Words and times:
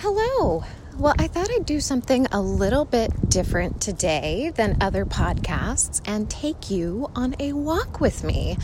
Hello. 0.00 0.62
Well, 0.96 1.16
I 1.18 1.26
thought 1.26 1.50
I'd 1.50 1.66
do 1.66 1.80
something 1.80 2.28
a 2.30 2.40
little 2.40 2.84
bit 2.84 3.28
different 3.28 3.80
today 3.80 4.52
than 4.54 4.76
other 4.80 5.04
podcasts 5.04 6.00
and 6.06 6.30
take 6.30 6.70
you 6.70 7.10
on 7.16 7.34
a 7.40 7.52
walk 7.52 8.00
with 8.00 8.22
me. 8.22 8.58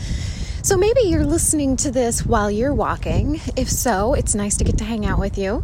So 0.65 0.77
maybe 0.77 1.01
you're 1.01 1.27
listening 1.27 1.75
to 1.77 1.91
this 1.91 2.25
while 2.25 2.49
you're 2.49 2.73
walking. 2.73 3.39
If 3.55 3.69
so, 3.69 4.15
it's 4.15 4.33
nice 4.33 4.57
to 4.57 4.63
get 4.63 4.79
to 4.79 4.83
hang 4.83 5.05
out 5.05 5.19
with 5.19 5.37
you. 5.37 5.61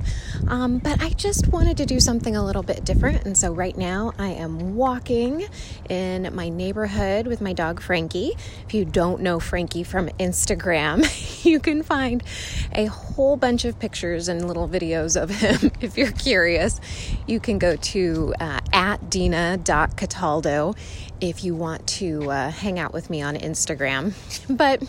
Um, 0.48 0.78
but 0.78 1.02
I 1.02 1.10
just 1.10 1.48
wanted 1.48 1.78
to 1.78 1.88
do 1.88 2.00
something 2.00 2.36
a 2.36 2.46
little 2.46 2.62
bit 2.62 2.86
different. 2.86 3.26
And 3.26 3.36
so 3.36 3.52
right 3.52 3.76
now 3.76 4.14
I 4.20 4.28
am 4.28 4.76
walking 4.76 5.48
in 5.90 6.30
my 6.36 6.50
neighborhood 6.50 7.26
with 7.26 7.42
my 7.42 7.52
dog 7.52 7.82
Frankie. 7.82 8.34
If 8.68 8.76
you 8.76 8.86
don't 8.86 9.22
know 9.22 9.40
Frankie 9.40 9.82
from 9.82 10.08
Instagram, 10.20 11.44
you 11.44 11.60
can 11.60 11.82
find 11.82 12.24
a 12.72 12.86
whole 12.86 13.38
bunch 13.38 13.66
of 13.66 13.80
pictures 13.80 14.28
and 14.28 14.48
little 14.48 14.70
videos 14.70 15.20
of 15.20 15.32
him. 15.32 15.72
if 15.82 15.98
you're 15.98 16.12
curious, 16.12 16.80
you 17.26 17.40
can 17.40 17.58
go 17.58 17.76
to 17.76 18.36
uh, 18.40 18.60
at 18.72 19.10
dina.cataldo 19.10 20.76
if 21.22 21.44
you 21.44 21.56
want 21.56 21.86
to 21.86 22.30
uh, 22.30 22.50
hang 22.50 22.80
out 22.80 22.94
with 22.94 23.10
me 23.10 23.22
on 23.22 23.38
Instagram. 23.38 24.14
But 24.56 24.84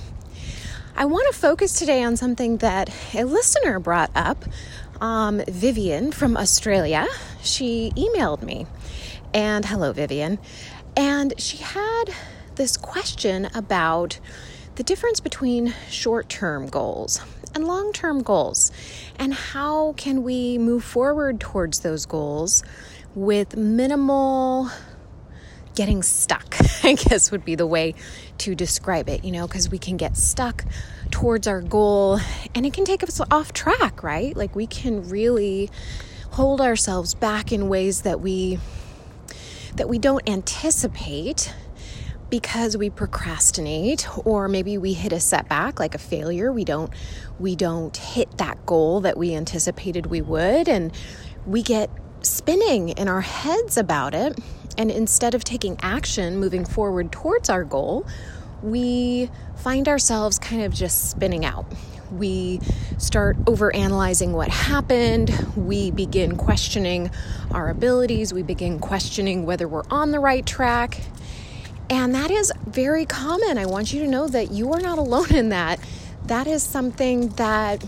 I 0.96 1.04
want 1.04 1.32
to 1.32 1.38
focus 1.38 1.78
today 1.78 2.02
on 2.02 2.16
something 2.16 2.56
that 2.58 2.90
a 3.14 3.24
listener 3.24 3.78
brought 3.78 4.10
up. 4.14 4.44
Um, 5.00 5.42
Vivian 5.48 6.12
from 6.12 6.36
Australia, 6.36 7.06
she 7.42 7.92
emailed 7.96 8.42
me. 8.42 8.66
And 9.34 9.64
hello, 9.64 9.92
Vivian. 9.92 10.38
And 10.96 11.34
she 11.38 11.58
had 11.58 12.04
this 12.54 12.76
question 12.76 13.48
about 13.54 14.18
the 14.76 14.82
difference 14.82 15.20
between 15.20 15.74
short 15.88 16.28
term 16.28 16.66
goals 16.66 17.20
and 17.54 17.66
long 17.66 17.92
term 17.92 18.22
goals, 18.22 18.70
and 19.18 19.34
how 19.34 19.92
can 19.94 20.22
we 20.22 20.58
move 20.58 20.84
forward 20.84 21.40
towards 21.40 21.80
those 21.80 22.06
goals 22.06 22.62
with 23.14 23.56
minimal 23.56 24.70
getting 25.74 26.02
stuck, 26.02 26.56
I 26.84 26.94
guess 26.94 27.30
would 27.30 27.44
be 27.44 27.54
the 27.54 27.66
way 27.66 27.94
to 28.38 28.54
describe 28.54 29.08
it, 29.08 29.24
you 29.24 29.32
know, 29.32 29.46
because 29.46 29.70
we 29.70 29.78
can 29.78 29.96
get 29.96 30.16
stuck 30.16 30.64
towards 31.10 31.46
our 31.46 31.60
goal 31.60 32.18
and 32.54 32.66
it 32.66 32.72
can 32.72 32.84
take 32.84 33.02
us 33.02 33.20
off 33.30 33.52
track, 33.52 34.02
right? 34.02 34.36
Like 34.36 34.56
we 34.56 34.66
can 34.66 35.08
really 35.08 35.70
hold 36.30 36.60
ourselves 36.60 37.14
back 37.14 37.52
in 37.52 37.68
ways 37.68 38.02
that 38.02 38.20
we 38.20 38.58
that 39.76 39.88
we 39.88 39.98
don't 39.98 40.28
anticipate 40.28 41.52
because 42.30 42.76
we 42.76 42.88
procrastinate 42.88 44.08
or 44.26 44.48
maybe 44.48 44.78
we 44.78 44.94
hit 44.94 45.12
a 45.12 45.20
setback 45.20 45.78
like 45.78 45.94
a 45.94 45.98
failure 45.98 46.50
we 46.50 46.64
don't 46.64 46.90
we 47.38 47.54
don't 47.54 47.96
hit 47.98 48.38
that 48.38 48.64
goal 48.64 49.00
that 49.00 49.18
we 49.18 49.34
anticipated 49.34 50.06
we 50.06 50.22
would 50.22 50.68
and 50.68 50.90
we 51.46 51.62
get 51.62 51.90
spinning 52.22 52.88
in 52.90 53.08
our 53.08 53.20
heads 53.20 53.76
about 53.76 54.14
it 54.14 54.38
and 54.78 54.90
instead 54.90 55.34
of 55.34 55.44
taking 55.44 55.76
action 55.82 56.38
moving 56.38 56.64
forward 56.64 57.12
towards 57.12 57.48
our 57.48 57.64
goal, 57.64 58.06
we 58.62 59.30
find 59.56 59.88
ourselves 59.88 60.38
kind 60.38 60.62
of 60.62 60.72
just 60.72 61.10
spinning 61.10 61.44
out. 61.44 61.66
We 62.12 62.60
start 62.98 63.36
over 63.46 63.74
analyzing 63.74 64.32
what 64.32 64.48
happened. 64.48 65.30
We 65.56 65.90
begin 65.90 66.36
questioning 66.36 67.10
our 67.50 67.70
abilities. 67.70 68.32
We 68.34 68.42
begin 68.42 68.78
questioning 68.78 69.46
whether 69.46 69.66
we're 69.66 69.84
on 69.90 70.10
the 70.10 70.20
right 70.20 70.44
track. 70.44 71.00
And 71.88 72.14
that 72.14 72.30
is 72.30 72.52
very 72.66 73.06
common. 73.06 73.58
I 73.58 73.66
want 73.66 73.92
you 73.92 74.00
to 74.00 74.08
know 74.08 74.28
that 74.28 74.50
you 74.50 74.72
are 74.72 74.80
not 74.80 74.98
alone 74.98 75.34
in 75.34 75.48
that. 75.50 75.80
That 76.24 76.46
is 76.46 76.62
something 76.62 77.28
that, 77.30 77.84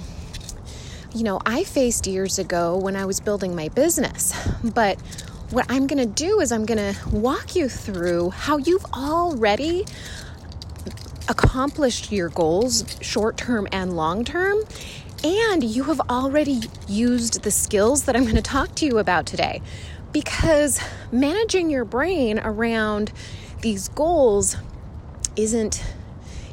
you 1.14 1.22
know, 1.22 1.40
I 1.46 1.64
faced 1.64 2.06
years 2.06 2.38
ago 2.38 2.76
when 2.76 2.96
I 2.96 3.04
was 3.04 3.20
building 3.20 3.54
my 3.54 3.68
business. 3.68 4.34
But 4.62 4.98
what 5.54 5.66
I'm 5.68 5.86
going 5.86 6.00
to 6.00 6.24
do 6.24 6.40
is 6.40 6.50
I'm 6.50 6.66
going 6.66 6.94
to 6.94 7.08
walk 7.10 7.54
you 7.54 7.68
through 7.68 8.30
how 8.30 8.56
you've 8.56 8.84
already 8.86 9.86
accomplished 11.28 12.10
your 12.10 12.28
goals, 12.28 12.84
short 13.00 13.36
term 13.36 13.68
and 13.70 13.94
long 13.94 14.24
term, 14.24 14.58
and 15.22 15.62
you 15.62 15.84
have 15.84 16.00
already 16.10 16.62
used 16.88 17.44
the 17.44 17.52
skills 17.52 18.06
that 18.06 18.16
I'm 18.16 18.24
going 18.24 18.34
to 18.34 18.42
talk 18.42 18.74
to 18.76 18.86
you 18.86 18.98
about 18.98 19.26
today. 19.26 19.62
Because 20.12 20.80
managing 21.12 21.70
your 21.70 21.84
brain 21.84 22.40
around 22.40 23.12
these 23.60 23.86
goals 23.88 24.56
isn't 25.36 25.84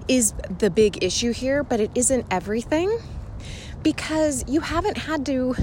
is 0.07 0.33
the 0.59 0.69
big 0.69 1.03
issue 1.03 1.31
here, 1.31 1.63
but 1.63 1.79
it 1.79 1.89
isn't 1.95 2.27
everything 2.29 2.99
because 3.81 4.45
you 4.47 4.59
haven't 4.59 4.99
had 4.99 5.25
to 5.25 5.55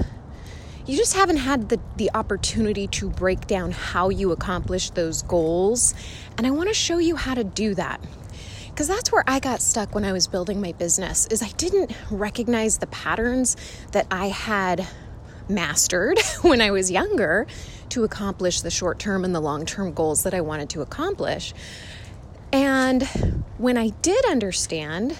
you 0.89 0.97
just 0.97 1.13
haven't 1.13 1.37
had 1.37 1.69
the, 1.69 1.79
the 1.97 2.09
opportunity 2.15 2.87
to 2.87 3.11
break 3.11 3.45
down 3.45 3.71
how 3.71 4.09
you 4.09 4.31
accomplish 4.31 4.89
those 4.89 5.21
goals. 5.21 5.93
And 6.35 6.47
I 6.47 6.49
want 6.49 6.67
to 6.69 6.73
show 6.73 6.97
you 6.97 7.15
how 7.15 7.35
to 7.35 7.43
do 7.43 7.75
that. 7.75 8.01
Because 8.69 8.87
that's 8.87 9.11
where 9.11 9.23
I 9.27 9.39
got 9.39 9.61
stuck 9.61 9.93
when 9.93 10.03
I 10.03 10.13
was 10.13 10.25
building 10.25 10.59
my 10.59 10.71
business 10.71 11.27
is 11.27 11.43
I 11.43 11.49
didn't 11.49 11.91
recognize 12.09 12.79
the 12.79 12.87
patterns 12.87 13.55
that 13.91 14.07
I 14.09 14.29
had 14.29 14.87
mastered 15.47 16.17
when 16.41 16.59
I 16.59 16.71
was 16.71 16.89
younger 16.89 17.45
to 17.89 18.03
accomplish 18.03 18.61
the 18.61 18.71
short 18.71 18.97
term 18.97 19.23
and 19.23 19.35
the 19.35 19.41
long 19.41 19.67
term 19.67 19.93
goals 19.93 20.23
that 20.23 20.33
I 20.33 20.41
wanted 20.41 20.71
to 20.71 20.81
accomplish. 20.81 21.53
And 22.51 23.03
when 23.59 23.77
I 23.77 23.89
did 23.89 24.25
understand, 24.25 25.15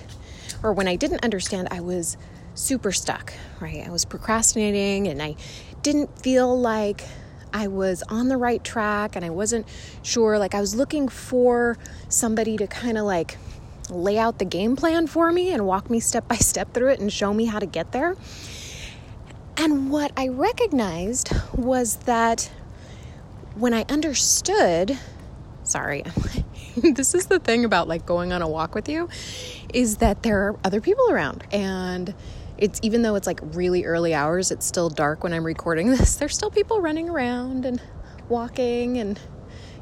or 0.63 0.73
when 0.73 0.87
I 0.87 0.95
didn't 0.95 1.23
understand, 1.23 1.67
I 1.69 1.81
was 1.81 2.17
super 2.59 2.91
stuck, 2.91 3.33
right? 3.61 3.87
I 3.87 3.89
was 3.89 4.03
procrastinating 4.03 5.07
and 5.07 5.21
I 5.21 5.35
didn't 5.81 6.19
feel 6.19 6.59
like 6.59 7.03
I 7.53 7.67
was 7.67 8.03
on 8.03 8.27
the 8.27 8.37
right 8.37 8.61
track 8.63 9.15
and 9.15 9.23
I 9.23 9.29
wasn't 9.29 9.65
sure. 10.03 10.37
Like, 10.37 10.53
I 10.53 10.59
was 10.59 10.75
looking 10.75 11.07
for 11.07 11.77
somebody 12.09 12.57
to 12.57 12.67
kind 12.67 12.97
of 12.97 13.05
like 13.05 13.37
lay 13.89 14.19
out 14.19 14.39
the 14.39 14.45
game 14.45 14.75
plan 14.75 15.07
for 15.07 15.31
me 15.31 15.51
and 15.51 15.65
walk 15.65 15.89
me 15.89 15.99
step 15.99 16.27
by 16.27 16.35
step 16.35 16.73
through 16.73 16.89
it 16.89 16.99
and 16.99 17.11
show 17.11 17.33
me 17.33 17.45
how 17.45 17.59
to 17.59 17.65
get 17.65 17.91
there. 17.93 18.15
And 19.57 19.89
what 19.89 20.11
I 20.15 20.27
recognized 20.27 21.31
was 21.53 21.95
that 21.97 22.51
when 23.55 23.73
I 23.73 23.85
understood, 23.89 24.97
sorry, 25.63 26.03
this 26.77 27.15
is 27.15 27.27
the 27.27 27.39
thing 27.39 27.63
about 27.65 27.87
like 27.87 28.05
going 28.05 28.31
on 28.31 28.41
a 28.41 28.47
walk 28.47 28.75
with 28.75 28.89
you, 28.89 29.09
is 29.73 29.97
that 29.97 30.23
there 30.23 30.49
are 30.49 30.59
other 30.63 30.81
people 30.81 31.09
around 31.09 31.45
and 31.51 32.13
it's 32.61 32.79
even 32.83 33.01
though 33.01 33.15
it's 33.15 33.27
like 33.27 33.39
really 33.53 33.85
early 33.85 34.13
hours, 34.13 34.51
it's 34.51 34.65
still 34.65 34.89
dark 34.89 35.23
when 35.23 35.33
I'm 35.33 35.45
recording 35.45 35.89
this. 35.97 36.15
There's 36.15 36.35
still 36.35 36.51
people 36.51 36.81
running 36.81 37.09
around 37.09 37.65
and 37.65 37.81
walking 38.27 38.97
and 38.97 39.19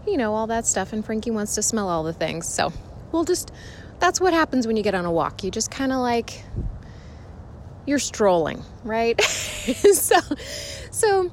you 0.08 0.18
know, 0.18 0.34
all 0.34 0.48
that 0.48 0.66
stuff. 0.66 0.94
And 0.94 1.06
Frankie 1.06 1.32
wants 1.32 1.56
to 1.56 1.62
smell 1.62 1.90
all 1.90 2.04
the 2.04 2.14
things. 2.14 2.48
So 2.48 2.72
we'll 3.12 3.26
just, 3.26 3.52
that's 4.00 4.22
what 4.22 4.34
happens 4.34 4.66
when 4.66 4.78
you 4.78 4.84
get 4.84 4.96
on 4.96 5.06
a 5.06 5.12
walk. 5.12 5.44
You 5.44 5.52
just 5.52 5.70
kind 5.70 5.92
of 5.92 6.00
like, 6.00 6.44
you're 7.86 8.00
strolling, 8.00 8.64
right? 8.84 9.22
so, 9.22 10.20
so 10.92 11.32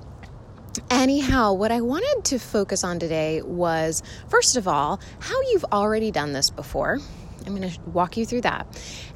anyhow, 0.91 1.53
what 1.53 1.73
I 1.73 1.81
wanted 1.81 2.25
to 2.27 2.39
focus 2.39 2.85
on 2.85 2.99
today 2.99 3.43
was 3.43 4.03
first 4.29 4.57
of 4.57 4.69
all, 4.69 5.01
how 5.21 5.41
you've 5.53 5.65
already 5.73 6.11
done 6.11 6.33
this 6.33 6.51
before. 6.51 6.99
I'm 7.47 7.55
going 7.55 7.69
to 7.69 7.81
walk 7.91 8.17
you 8.17 8.27
through 8.27 8.41
that. 8.43 8.67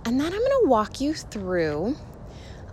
And 0.05 0.21
then 0.21 0.27
I'm 0.27 0.39
going 0.39 0.63
to 0.63 0.69
walk 0.69 1.01
you 1.01 1.15
through 1.15 1.97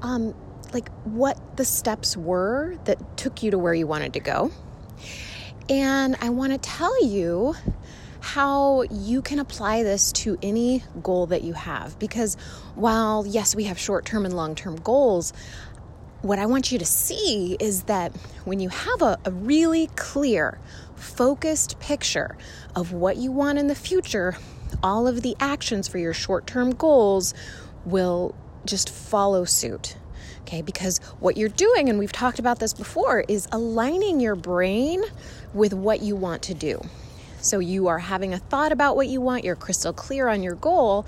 um, 0.05 0.35
like 0.71 0.89
what 1.03 1.57
the 1.57 1.65
steps 1.65 2.15
were 2.15 2.77
that 2.85 3.17
took 3.17 3.41
you 3.41 3.51
to 3.51 3.57
where 3.57 3.73
you 3.73 3.87
wanted 3.87 4.13
to 4.13 4.19
go. 4.19 4.51
And 5.67 6.15
I 6.21 6.29
want 6.29 6.53
to 6.53 6.59
tell 6.59 7.03
you 7.03 7.55
how 8.19 8.83
you 8.83 9.21
can 9.21 9.39
apply 9.39 9.83
this 9.83 10.11
to 10.11 10.37
any 10.41 10.83
goal 11.01 11.27
that 11.27 11.43
you 11.43 11.53
have. 11.53 11.97
Because 11.97 12.35
while, 12.75 13.25
yes, 13.25 13.55
we 13.55 13.63
have 13.65 13.79
short 13.79 14.05
term 14.05 14.25
and 14.25 14.35
long 14.35 14.53
term 14.55 14.75
goals, 14.77 15.33
what 16.21 16.39
I 16.39 16.45
want 16.45 16.71
you 16.71 16.79
to 16.79 16.85
see 16.85 17.57
is 17.59 17.83
that 17.83 18.15
when 18.45 18.59
you 18.59 18.69
have 18.69 19.01
a, 19.01 19.17
a, 19.25 19.31
really 19.31 19.87
clear, 19.95 20.59
focused 20.95 21.79
picture 21.79 22.37
of 22.75 22.93
what 22.93 23.17
you 23.17 23.31
want 23.31 23.59
in 23.59 23.67
the 23.67 23.75
future, 23.75 24.37
all 24.81 25.07
of 25.07 25.21
the 25.21 25.35
actions 25.39 25.87
for 25.87 25.97
your 25.97 26.13
short 26.13 26.47
term 26.47 26.71
goals 26.71 27.33
will 27.85 28.35
just 28.65 28.89
follow 28.89 29.45
suit. 29.45 29.95
Okay, 30.41 30.61
because 30.61 30.99
what 31.19 31.37
you're 31.37 31.49
doing, 31.49 31.89
and 31.89 31.97
we've 31.97 32.11
talked 32.11 32.37
about 32.37 32.59
this 32.59 32.73
before, 32.73 33.25
is 33.27 33.47
aligning 33.51 34.19
your 34.19 34.35
brain 34.35 35.03
with 35.53 35.73
what 35.73 36.01
you 36.01 36.15
want 36.15 36.43
to 36.43 36.53
do. 36.53 36.79
So 37.41 37.59
you 37.59 37.87
are 37.87 37.99
having 37.99 38.33
a 38.33 38.37
thought 38.37 38.71
about 38.71 38.95
what 38.95 39.07
you 39.07 39.21
want, 39.21 39.43
you're 39.43 39.55
crystal 39.55 39.93
clear 39.93 40.27
on 40.27 40.43
your 40.43 40.55
goal, 40.55 41.05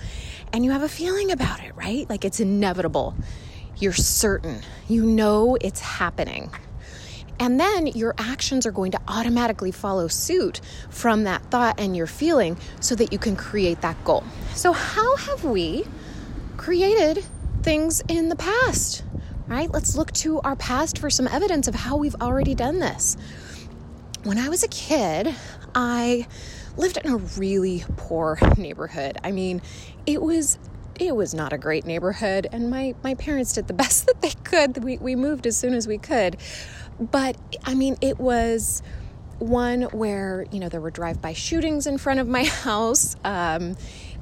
and 0.54 0.66
you 0.66 0.72
have 0.72 0.84
a 0.84 0.90
feeling 0.90 1.32
about 1.32 1.64
it, 1.64 1.76
right? 1.76 2.10
Like 2.10 2.26
it's 2.26 2.40
inevitable. 2.40 3.16
You're 3.78 3.94
certain, 3.94 4.62
you 4.88 5.06
know 5.06 5.58
it's 5.62 5.80
happening. 5.80 6.52
And 7.40 7.60
then 7.60 7.88
your 7.88 8.16
actions 8.18 8.66
are 8.66 8.72
going 8.72 8.92
to 8.92 9.00
automatically 9.08 9.72
follow 9.72 10.08
suit 10.08 10.62
from 10.90 11.26
that 11.26 11.44
thought 11.52 11.80
and 11.80 11.96
your 11.96 12.08
feeling 12.08 12.58
so 12.80 12.96
that 12.96 13.12
you 13.12 13.20
can 13.20 13.36
create 13.36 13.82
that 13.82 14.04
goal. 14.04 14.24
So, 14.56 14.72
how 14.72 15.16
have 15.18 15.44
we 15.44 15.86
created 16.58 17.24
things 17.68 18.02
in 18.08 18.30
the 18.30 18.36
past? 18.38 19.04
Right? 19.46 19.70
Let's 19.70 19.98
look 19.98 20.14
to 20.14 20.40
our 20.40 20.56
past 20.56 21.00
for 21.00 21.10
some 21.10 21.28
evidence 21.28 21.68
of 21.68 21.76
how 21.76 21.98
we've 21.98 22.16
already 22.22 22.56
done 22.56 22.80
this. 22.80 23.18
When 24.24 24.38
I 24.38 24.48
was 24.48 24.64
a 24.64 24.70
kid, 24.70 25.36
I 25.76 26.28
lived 26.78 26.96
in 26.96 27.12
a 27.12 27.18
really 27.18 27.84
poor 27.98 28.40
neighborhood. 28.58 29.18
I 29.22 29.32
mean, 29.34 29.62
it 30.06 30.22
was 30.22 30.58
it 30.98 31.14
was 31.14 31.34
not 31.34 31.52
a 31.52 31.58
great 31.58 31.86
neighborhood 31.86 32.48
and 32.54 32.72
my 32.72 32.96
my 33.04 33.16
parents 33.16 33.52
did 33.52 33.68
the 33.68 33.74
best 33.84 34.06
that 34.06 34.22
they 34.22 34.32
could. 34.46 34.82
We 34.82 34.98
we 35.00 35.18
moved 35.18 35.46
as 35.46 35.58
soon 35.58 35.74
as 35.74 35.90
we 35.90 35.98
could. 35.98 36.38
But 37.02 37.36
I 37.66 37.76
mean, 37.76 37.98
it 38.00 38.18
was 38.18 38.82
one 39.40 39.84
where, 39.84 40.46
you 40.52 40.60
know, 40.60 40.70
there 40.70 40.82
were 40.82 40.90
drive 40.90 41.22
by 41.22 41.34
shootings 41.34 41.86
in 41.86 41.98
front 41.98 42.22
of 42.22 42.28
my 42.30 42.44
house. 42.64 43.18
Um, 43.26 43.76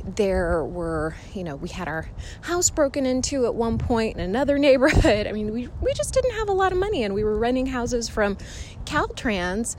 there 0.05 0.63
were, 0.63 1.15
you 1.33 1.43
know, 1.43 1.55
we 1.55 1.69
had 1.69 1.87
our 1.87 2.07
house 2.41 2.69
broken 2.69 3.05
into 3.05 3.45
at 3.45 3.55
one 3.55 3.77
point 3.77 4.15
in 4.15 4.21
another 4.21 4.57
neighborhood. 4.59 5.27
I 5.27 5.31
mean, 5.31 5.53
we, 5.53 5.67
we 5.81 5.93
just 5.93 6.13
didn't 6.13 6.35
have 6.35 6.49
a 6.49 6.53
lot 6.53 6.71
of 6.71 6.77
money 6.77 7.03
and 7.03 7.13
we 7.13 7.23
were 7.23 7.37
renting 7.37 7.65
houses 7.67 8.07
from 8.09 8.37
Caltrans. 8.85 9.75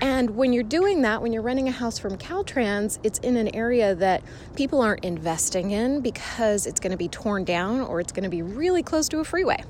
And 0.00 0.30
when 0.30 0.52
you're 0.52 0.62
doing 0.62 1.02
that, 1.02 1.20
when 1.20 1.32
you're 1.32 1.42
renting 1.42 1.68
a 1.68 1.72
house 1.72 1.98
from 1.98 2.16
Caltrans, 2.16 2.98
it's 3.02 3.18
in 3.18 3.36
an 3.36 3.54
area 3.54 3.94
that 3.94 4.22
people 4.56 4.80
aren't 4.80 5.04
investing 5.04 5.70
in 5.70 6.00
because 6.00 6.66
it's 6.66 6.80
going 6.80 6.92
to 6.92 6.96
be 6.96 7.08
torn 7.08 7.44
down 7.44 7.80
or 7.80 8.00
it's 8.00 8.12
going 8.12 8.24
to 8.24 8.30
be 8.30 8.42
really 8.42 8.82
close 8.82 9.08
to 9.10 9.20
a 9.20 9.24
freeway. 9.24 9.62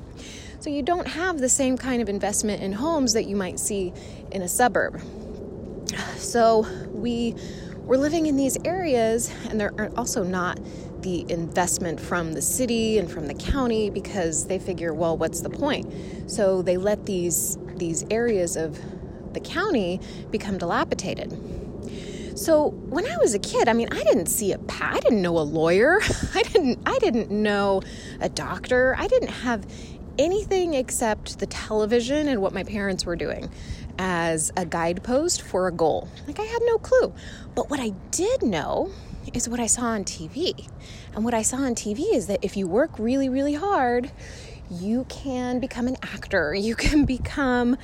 So 0.60 0.70
you 0.70 0.82
don't 0.82 1.06
have 1.06 1.38
the 1.38 1.48
same 1.48 1.76
kind 1.78 2.02
of 2.02 2.08
investment 2.08 2.62
in 2.62 2.72
homes 2.72 3.14
that 3.14 3.24
you 3.24 3.34
might 3.34 3.58
see 3.58 3.92
in 4.30 4.42
a 4.42 4.48
suburb. 4.48 5.00
So 6.16 6.66
we 6.92 7.34
were 7.90 7.98
living 7.98 8.26
in 8.26 8.36
these 8.36 8.56
areas, 8.64 9.34
and 9.48 9.60
there 9.60 9.72
are 9.76 9.90
also 9.96 10.22
not 10.22 10.60
the 11.02 11.28
investment 11.28 11.98
from 11.98 12.34
the 12.34 12.40
city 12.40 12.98
and 12.98 13.10
from 13.10 13.26
the 13.26 13.34
county 13.34 13.90
because 13.90 14.46
they 14.46 14.60
figure, 14.60 14.94
well, 14.94 15.16
what's 15.16 15.40
the 15.40 15.50
point? 15.50 15.92
So 16.30 16.62
they 16.62 16.76
let 16.76 17.04
these 17.06 17.58
these 17.74 18.04
areas 18.08 18.54
of 18.56 18.78
the 19.32 19.40
county 19.40 19.98
become 20.30 20.56
dilapidated. 20.56 21.32
So 22.38 22.68
when 22.68 23.06
I 23.06 23.16
was 23.16 23.34
a 23.34 23.40
kid, 23.40 23.68
I 23.68 23.72
mean, 23.72 23.88
I 23.90 24.04
didn't 24.04 24.26
see 24.26 24.52
a 24.52 24.58
pa- 24.58 24.92
I 24.92 25.00
didn't 25.00 25.20
know 25.20 25.36
a 25.36 25.42
lawyer. 25.42 25.98
I 26.34 26.44
didn't 26.44 26.78
I 26.86 26.96
didn't 27.00 27.32
know 27.32 27.82
a 28.20 28.28
doctor. 28.28 28.94
I 28.96 29.08
didn't 29.08 29.30
have 29.30 29.66
anything 30.16 30.74
except 30.74 31.40
the 31.40 31.46
television 31.46 32.28
and 32.28 32.40
what 32.40 32.52
my 32.52 32.62
parents 32.62 33.04
were 33.04 33.16
doing 33.16 33.50
as 34.00 34.50
a 34.56 34.64
guidepost 34.64 35.42
for 35.42 35.68
a 35.68 35.72
goal. 35.72 36.08
Like 36.26 36.40
I 36.40 36.44
had 36.44 36.62
no 36.64 36.78
clue. 36.78 37.12
But 37.54 37.68
what 37.68 37.80
I 37.80 37.90
did 38.10 38.42
know 38.42 38.90
is 39.34 39.46
what 39.46 39.60
I 39.60 39.66
saw 39.66 39.82
on 39.82 40.04
TV. 40.04 40.66
And 41.14 41.22
what 41.22 41.34
I 41.34 41.42
saw 41.42 41.58
on 41.58 41.74
TV 41.74 42.14
is 42.14 42.26
that 42.28 42.38
if 42.42 42.56
you 42.56 42.66
work 42.66 42.98
really, 42.98 43.28
really 43.28 43.52
hard, 43.52 44.10
you 44.70 45.04
can 45.10 45.60
become 45.60 45.86
an 45.86 45.98
actor. 46.02 46.54
You 46.70 46.74
can 46.74 47.04
become 47.04 47.76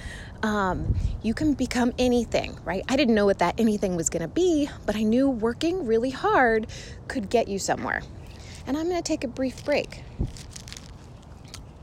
um, 0.43 0.95
you 1.23 1.35
can 1.35 1.55
become 1.55 1.93
anything, 1.99 2.59
right? 2.65 2.85
I 2.89 2.97
didn't 2.97 3.15
know 3.15 3.27
what 3.27 3.41
that 3.41 3.59
anything 3.59 3.97
was 3.97 4.09
going 4.09 4.23
to 4.23 4.29
be, 4.29 4.71
but 4.87 4.95
I 4.95 5.03
knew 5.03 5.29
working 5.29 5.87
really 5.87 6.11
hard 6.11 6.67
could 7.09 7.29
get 7.29 7.49
you 7.49 7.59
somewhere. 7.59 8.03
And 8.67 8.77
I'm 8.77 8.89
going 8.89 9.03
to 9.03 9.07
take 9.07 9.25
a 9.25 9.29
brief 9.29 9.65
break 9.65 10.03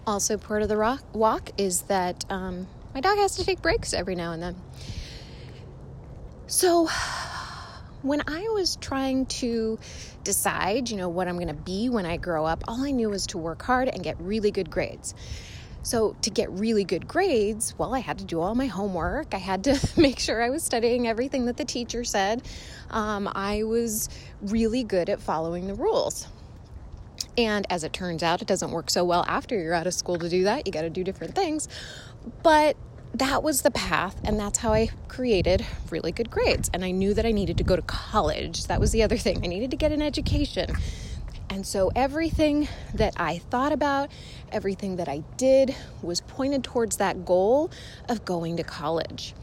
also 0.06 0.38
part 0.38 0.62
of 0.62 0.70
the 0.70 0.78
rock, 0.78 1.02
walk 1.14 1.52
is 1.58 1.84
that 1.84 2.26
um, 2.30 2.68
my 2.94 3.02
dog 3.02 3.18
has 3.18 3.36
to 3.38 3.46
take 3.46 3.62
breaks 3.62 3.94
every 3.94 4.16
now 4.16 4.32
and 4.32 4.42
then. 4.44 4.56
So, 6.48 6.88
when 8.02 8.22
I 8.28 8.50
was 8.50 8.76
trying 8.76 9.26
to 9.28 9.80
decide, 10.24 10.90
you 10.90 10.98
know, 10.98 11.10
what 11.10 11.28
I'm 11.28 11.36
going 11.36 11.48
to 11.48 11.54
be 11.54 11.90
when 11.90 12.06
I 12.06 12.18
grow 12.18 12.46
up, 12.46 12.64
all 12.68 12.84
I 12.84 12.92
knew 12.92 13.10
was 13.10 13.28
to 13.28 13.38
work 13.38 13.62
hard 13.62 13.88
and 13.88 14.04
get 14.04 14.20
really 14.20 14.52
good 14.52 14.70
grades. 14.70 15.16
So, 15.82 16.16
to 16.22 16.30
get 16.30 16.50
really 16.52 16.84
good 16.84 17.08
grades, 17.08 17.74
well, 17.78 17.94
I 17.94 18.00
had 18.00 18.20
to 18.20 18.26
do 18.26 18.40
all 18.40 18.56
my 18.56 18.68
homework. 18.68 19.34
I 19.34 19.38
had 19.38 19.64
to 19.66 19.80
make 20.00 20.20
sure 20.20 20.42
I 20.42 20.50
was 20.50 20.64
studying 20.64 21.08
everything 21.08 21.46
that 21.46 21.58
the 21.58 21.66
teacher 21.66 22.04
said. 22.04 22.42
Um, 22.90 23.30
I 23.34 23.64
was 23.64 24.10
really 24.42 24.84
good 24.84 25.10
at 25.10 25.22
following 25.22 25.68
the 25.68 25.74
rules. 25.74 26.28
And 27.38 27.66
as 27.70 27.84
it 27.84 27.94
turns 27.94 28.22
out, 28.22 28.42
it 28.42 28.48
doesn't 28.48 28.72
work 28.72 28.90
so 28.90 29.04
well 29.04 29.26
after 29.28 29.60
you're 29.60 29.74
out 29.74 29.88
of 29.88 29.94
school 29.94 30.20
to 30.20 30.30
do 30.30 30.44
that. 30.44 30.68
You 30.68 30.72
got 30.72 30.84
to 30.84 30.90
do 30.90 31.04
different 31.04 31.34
things. 31.36 31.68
But 32.42 32.78
that 33.14 33.44
was 33.44 33.62
the 33.62 33.72
path, 33.72 34.16
and 34.24 34.40
that's 34.40 34.60
how 34.60 34.74
I 34.74 34.90
created 35.08 35.66
really 35.92 36.12
good 36.12 36.32
grades. 36.32 36.70
And 36.74 36.84
I 36.84 36.92
knew 36.92 37.14
that 37.14 37.26
I 37.26 37.32
needed 37.32 37.58
to 37.58 37.64
go 37.64 37.76
to 37.76 37.82
college. 37.82 38.66
That 38.66 38.80
was 38.80 38.92
the 38.92 39.04
other 39.04 39.18
thing. 39.18 39.44
I 39.44 39.48
needed 39.48 39.72
to 39.72 39.78
get 39.78 39.92
an 39.92 40.02
education. 40.02 40.76
And 41.50 41.68
so 41.68 41.92
everything 41.96 42.68
that 42.96 43.14
I 43.18 43.38
thought 43.38 43.72
about, 43.72 44.10
everything 44.52 44.96
that 44.96 45.08
I 45.08 45.24
did 45.38 45.76
was 46.02 46.22
pointed 46.22 46.64
towards 46.64 46.98
that 46.98 47.26
goal 47.26 47.70
of 48.10 48.26
going 48.26 48.58
to 48.58 48.64
college. 48.64 49.36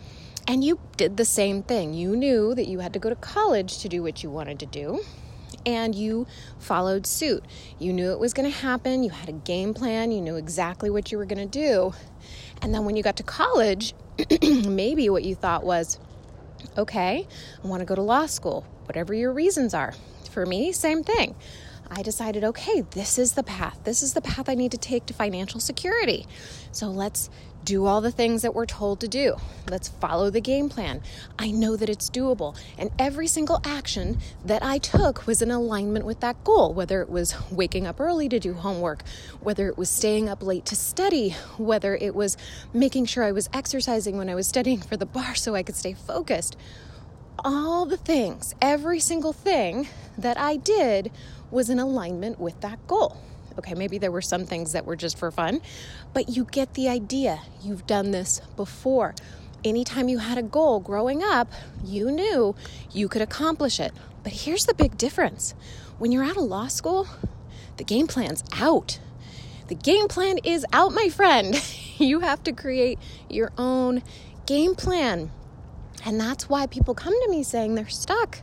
And 0.49 0.65
you 0.65 0.81
did 0.97 1.17
the 1.17 1.25
same 1.25 1.63
thing. 1.63 1.95
You 1.95 2.17
knew 2.17 2.57
that 2.57 2.67
you 2.67 2.81
had 2.81 2.93
to 2.95 2.99
go 2.99 3.11
to 3.11 3.15
college 3.15 3.79
to 3.79 3.89
do 3.89 4.03
what 4.03 4.25
you 4.25 4.31
wanted 4.31 4.59
to 4.59 4.67
do 4.67 5.05
and 5.67 5.95
you 5.95 6.27
followed 6.59 7.07
suit. 7.07 7.45
You 7.79 7.93
knew 7.93 8.13
it 8.13 8.19
was 8.19 8.33
going 8.33 8.51
to 8.51 8.57
happen, 8.57 9.03
you 9.03 9.11
had 9.11 9.29
a 9.29 9.33
game 9.33 9.75
plan, 9.75 10.13
you 10.13 10.21
knew 10.21 10.37
exactly 10.37 10.91
what 10.91 11.13
you 11.13 11.19
were 11.19 11.25
going 11.25 11.49
to 11.49 11.59
do. 11.59 11.93
And 12.63 12.75
then 12.75 12.85
when 12.85 12.97
you 12.97 13.03
got 13.03 13.17
to 13.17 13.23
college, 13.23 13.95
maybe 14.43 15.09
what 15.09 15.25
you 15.25 15.35
thought 15.35 15.65
was, 15.65 15.99
okay, 16.77 17.27
I 17.63 17.67
want 17.67 17.81
to 17.81 17.87
go 17.87 17.95
to 17.95 18.03
law 18.03 18.27
school, 18.27 18.67
whatever 18.85 19.15
your 19.15 19.33
reasons 19.33 19.75
are. 19.75 19.95
For 20.31 20.47
me, 20.47 20.73
same 20.73 21.03
thing. 21.03 21.35
I 21.91 22.03
decided, 22.03 22.45
okay, 22.45 22.83
this 22.93 23.19
is 23.19 23.33
the 23.33 23.43
path. 23.43 23.81
This 23.83 24.03
is 24.03 24.15
the 24.15 24.21
path 24.21 24.49
I 24.49 24.55
need 24.55 24.71
to 24.71 24.79
take 24.79 25.07
to 25.07 25.15
financial 25.15 25.59
security. 25.59 26.27
So 26.71 26.87
let's 26.87 27.31
do 27.71 27.87
all 27.87 28.01
the 28.01 28.11
things 28.11 28.43
that 28.43 28.53
we're 28.53 28.67
told 28.67 28.99
to 28.99 29.07
do. 29.07 29.37
Let's 29.71 29.87
follow 29.87 30.29
the 30.29 30.41
game 30.41 30.69
plan. 30.69 31.01
I 31.39 31.53
know 31.53 31.77
that 31.77 31.89
it's 31.89 32.11
doable. 32.11 32.59
And 32.77 32.91
every 32.99 33.29
single 33.29 33.61
action 33.65 34.19
that 34.45 34.65
I 34.65 34.79
took 34.79 35.25
was 35.25 35.41
in 35.41 35.53
alignment 35.53 36.05
with 36.05 36.19
that 36.19 36.43
goal, 36.43 36.75
whether 36.75 37.01
it 37.01 37.09
was 37.09 37.37
waking 37.49 37.87
up 37.87 38.01
early 38.01 38.29
to 38.29 38.41
do 38.41 38.55
homework, 38.55 39.05
whether 39.39 39.69
it 39.69 39.79
was 39.79 39.89
staying 39.89 40.29
up 40.29 40.43
late 40.43 40.67
to 40.67 40.75
study, 40.75 41.37
whether 41.59 41.95
it 41.95 42.13
was 42.13 42.37
making 42.75 43.05
sure 43.05 43.23
I 43.23 43.31
was 43.31 43.49
exercising 43.53 44.19
when 44.19 44.29
I 44.29 44.35
was 44.35 44.49
studying 44.49 44.81
for 44.81 44.97
the 44.97 45.07
bar 45.07 45.37
so 45.37 45.55
I 45.55 45.63
could 45.63 45.77
stay 45.77 45.93
focused. 45.93 46.57
All 47.45 47.87
the 47.87 47.97
things, 47.97 48.53
every 48.61 48.99
single 48.99 49.33
thing 49.33 49.87
that 50.19 50.37
I 50.37 50.57
did 50.57 51.13
was 51.53 51.71
in 51.71 51.79
alignment 51.79 52.41
with 52.41 52.61
that 52.63 52.85
goal. 52.89 53.17
Okay, 53.59 53.75
maybe 53.75 53.99
there 53.99 54.11
were 54.13 54.23
some 54.23 54.47
things 54.47 54.73
that 54.73 54.87
were 54.87 54.97
just 54.97 55.19
for 55.19 55.31
fun, 55.31 55.61
but 56.13 56.29
you 56.29 56.45
get 56.45 56.75
the 56.75 56.89
idea. 56.89 57.41
You've 57.63 57.87
done 57.87 58.11
this 58.11 58.41
before. 58.57 59.15
Anytime 59.65 60.09
you 60.09 60.19
had 60.19 60.39
a 60.39 60.43
goal 60.43 60.81
growing 60.81 61.23
up, 61.23 61.53
you 61.85 62.11
knew 62.11 62.55
you 62.93 63.09
could 63.09 63.23
accomplish 63.23 63.79
it. 63.79 63.93
But 64.23 64.33
here's 64.33 64.67
the 64.67 64.75
big 64.75 64.97
difference 64.97 65.55
when 65.99 66.13
you're 66.13 66.25
out 66.25 66.37
of 66.37 66.45
law 66.45 66.69
school, 66.69 67.07
the 67.77 67.85
game 67.85 68.07
plan's 68.07 68.43
out. 68.55 68.99
The 69.69 69.75
game 69.75 70.09
plan 70.09 70.39
is 70.45 70.65
out, 70.73 70.93
my 70.93 71.09
friend. 71.09 71.55
you 71.99 72.21
have 72.21 72.43
to 72.45 72.53
create 72.53 72.99
your 73.29 73.53
own 73.59 74.03
game 74.47 74.75
plan. 74.75 75.31
And 76.05 76.19
that's 76.19 76.49
why 76.49 76.67
people 76.67 76.95
come 76.95 77.13
to 77.13 77.29
me 77.31 77.43
saying 77.43 77.75
they're 77.75 77.89
stuck. 77.89 78.41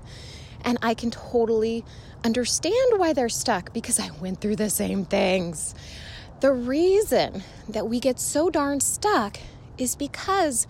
And 0.64 0.78
I 0.82 0.94
can 0.94 1.12
totally 1.12 1.84
understand 2.24 3.00
why 3.00 3.14
they're 3.14 3.30
stuck 3.30 3.74
because 3.74 4.00
I 4.00 4.10
went 4.22 4.42
through 4.42 4.58
the 4.58 4.70
same 4.70 5.06
things. 5.06 5.76
The 6.40 6.54
reason 6.54 7.44
that 7.70 7.88
we 7.88 8.00
get 8.00 8.20
so 8.20 8.50
darn 8.50 8.80
stuck 8.80 9.38
is 9.78 9.96
because 9.96 10.68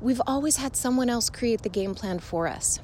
we've 0.00 0.20
always 0.26 0.56
had 0.56 0.76
someone 0.76 1.08
else 1.08 1.30
create 1.30 1.62
the 1.62 1.68
game 1.68 1.94
plan 1.94 2.18
for 2.18 2.46
us. 2.46 2.80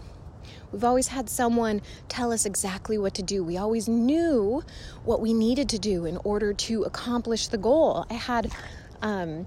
We've 0.73 0.85
always 0.85 1.09
had 1.09 1.29
someone 1.29 1.83
tell 2.09 2.33
us 2.33 2.47
exactly 2.47 2.97
what 2.97 3.15
to 3.15 3.23
do. 3.23 3.43
We 3.43 3.57
always 3.57 3.89
knew 3.89 4.63
what 5.05 5.21
we 5.21 5.33
needed 5.33 5.69
to 5.71 5.79
do 5.79 6.05
in 6.05 6.17
order 6.19 6.53
to 6.53 6.85
accomplish 6.85 7.49
the 7.49 7.59
goal. 7.59 8.07
I 8.09 8.15
had 8.15 8.53
um, 9.03 9.47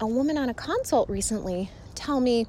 a 0.00 0.06
woman 0.06 0.36
on 0.36 0.48
a 0.48 0.54
consult 0.54 1.08
recently 1.08 1.70
tell 1.94 2.20
me 2.20 2.46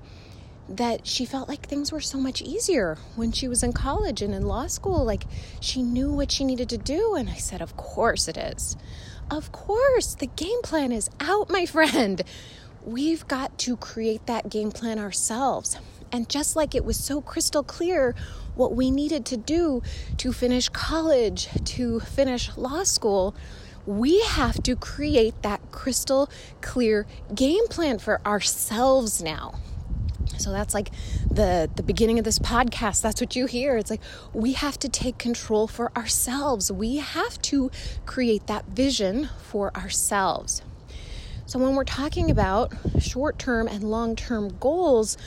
that 0.70 1.08
she 1.08 1.26
felt 1.26 1.48
like 1.48 1.66
things 1.66 1.92
were 1.92 2.02
so 2.02 2.18
much 2.18 2.42
easier 2.42 2.98
when 3.16 3.32
she 3.32 3.48
was 3.48 3.64
in 3.64 3.74
college 3.74 4.22
and 4.22 4.34
in 4.34 4.44
law 4.44 4.68
school. 4.68 5.04
Like 5.06 5.24
she 5.60 5.82
knew 5.82 6.12
what 6.12 6.32
she 6.32 6.44
needed 6.44 6.70
to 6.70 6.78
do. 6.78 7.16
And 7.16 7.30
I 7.30 7.36
said, 7.36 7.62
Of 7.62 7.78
course 7.78 8.28
it 8.28 8.38
is. 8.38 8.76
Of 9.30 9.52
course, 9.52 10.16
the 10.16 10.28
game 10.28 10.62
plan 10.62 10.92
is 10.92 11.10
out, 11.20 11.50
my 11.50 11.66
friend. 11.78 12.22
We've 12.86 13.28
got 13.28 13.58
to 13.60 13.76
create 13.76 14.26
that 14.28 14.50
game 14.50 14.72
plan 14.72 15.00
ourselves. 15.00 15.78
And 16.12 16.30
just 16.30 16.56
like 16.56 16.74
it 16.74 16.86
was 16.86 16.98
so 16.98 17.20
crystal 17.22 17.64
clear 17.64 18.16
what 18.56 18.74
we 18.74 18.90
needed 18.90 19.26
to 19.26 19.38
do 19.38 19.84
to 20.18 20.32
finish 20.32 20.70
college, 20.70 21.50
to 21.66 22.00
finish 22.00 22.56
law 22.56 22.84
school, 22.84 23.36
we 23.86 24.22
have 24.22 24.62
to 24.64 24.76
create 24.76 25.42
that 25.44 25.62
crystal 25.72 26.30
clear 26.62 27.06
game 27.34 27.68
plan 27.68 28.00
for 28.00 28.22
ourselves 28.26 29.22
now. 29.22 29.56
So 30.38 30.52
that's 30.52 30.74
like 30.74 30.92
the 31.30 31.70
the 31.76 31.84
beginning 31.84 32.20
of 32.20 32.26
this 32.26 32.40
podcast. 32.40 33.02
That's 33.02 33.22
what 33.22 33.36
you 33.36 33.46
hear. 33.46 33.78
It's 33.78 33.90
like 33.90 34.02
we 34.34 34.54
have 34.54 34.78
to 34.80 34.90
take 34.90 35.18
control 35.18 35.68
for 35.68 35.92
ourselves. 35.98 36.72
We 36.72 36.98
have 36.98 37.42
to 37.44 37.72
create 38.06 38.48
that 38.48 38.66
vision 38.66 39.30
for 39.44 39.76
ourselves. 39.76 40.62
So 41.46 41.60
when 41.60 41.76
we're 41.76 41.86
talking 41.86 42.30
about 42.30 42.74
short-term 43.00 43.70
and 43.70 43.82
long-term 43.82 44.58
goals, 44.60 45.18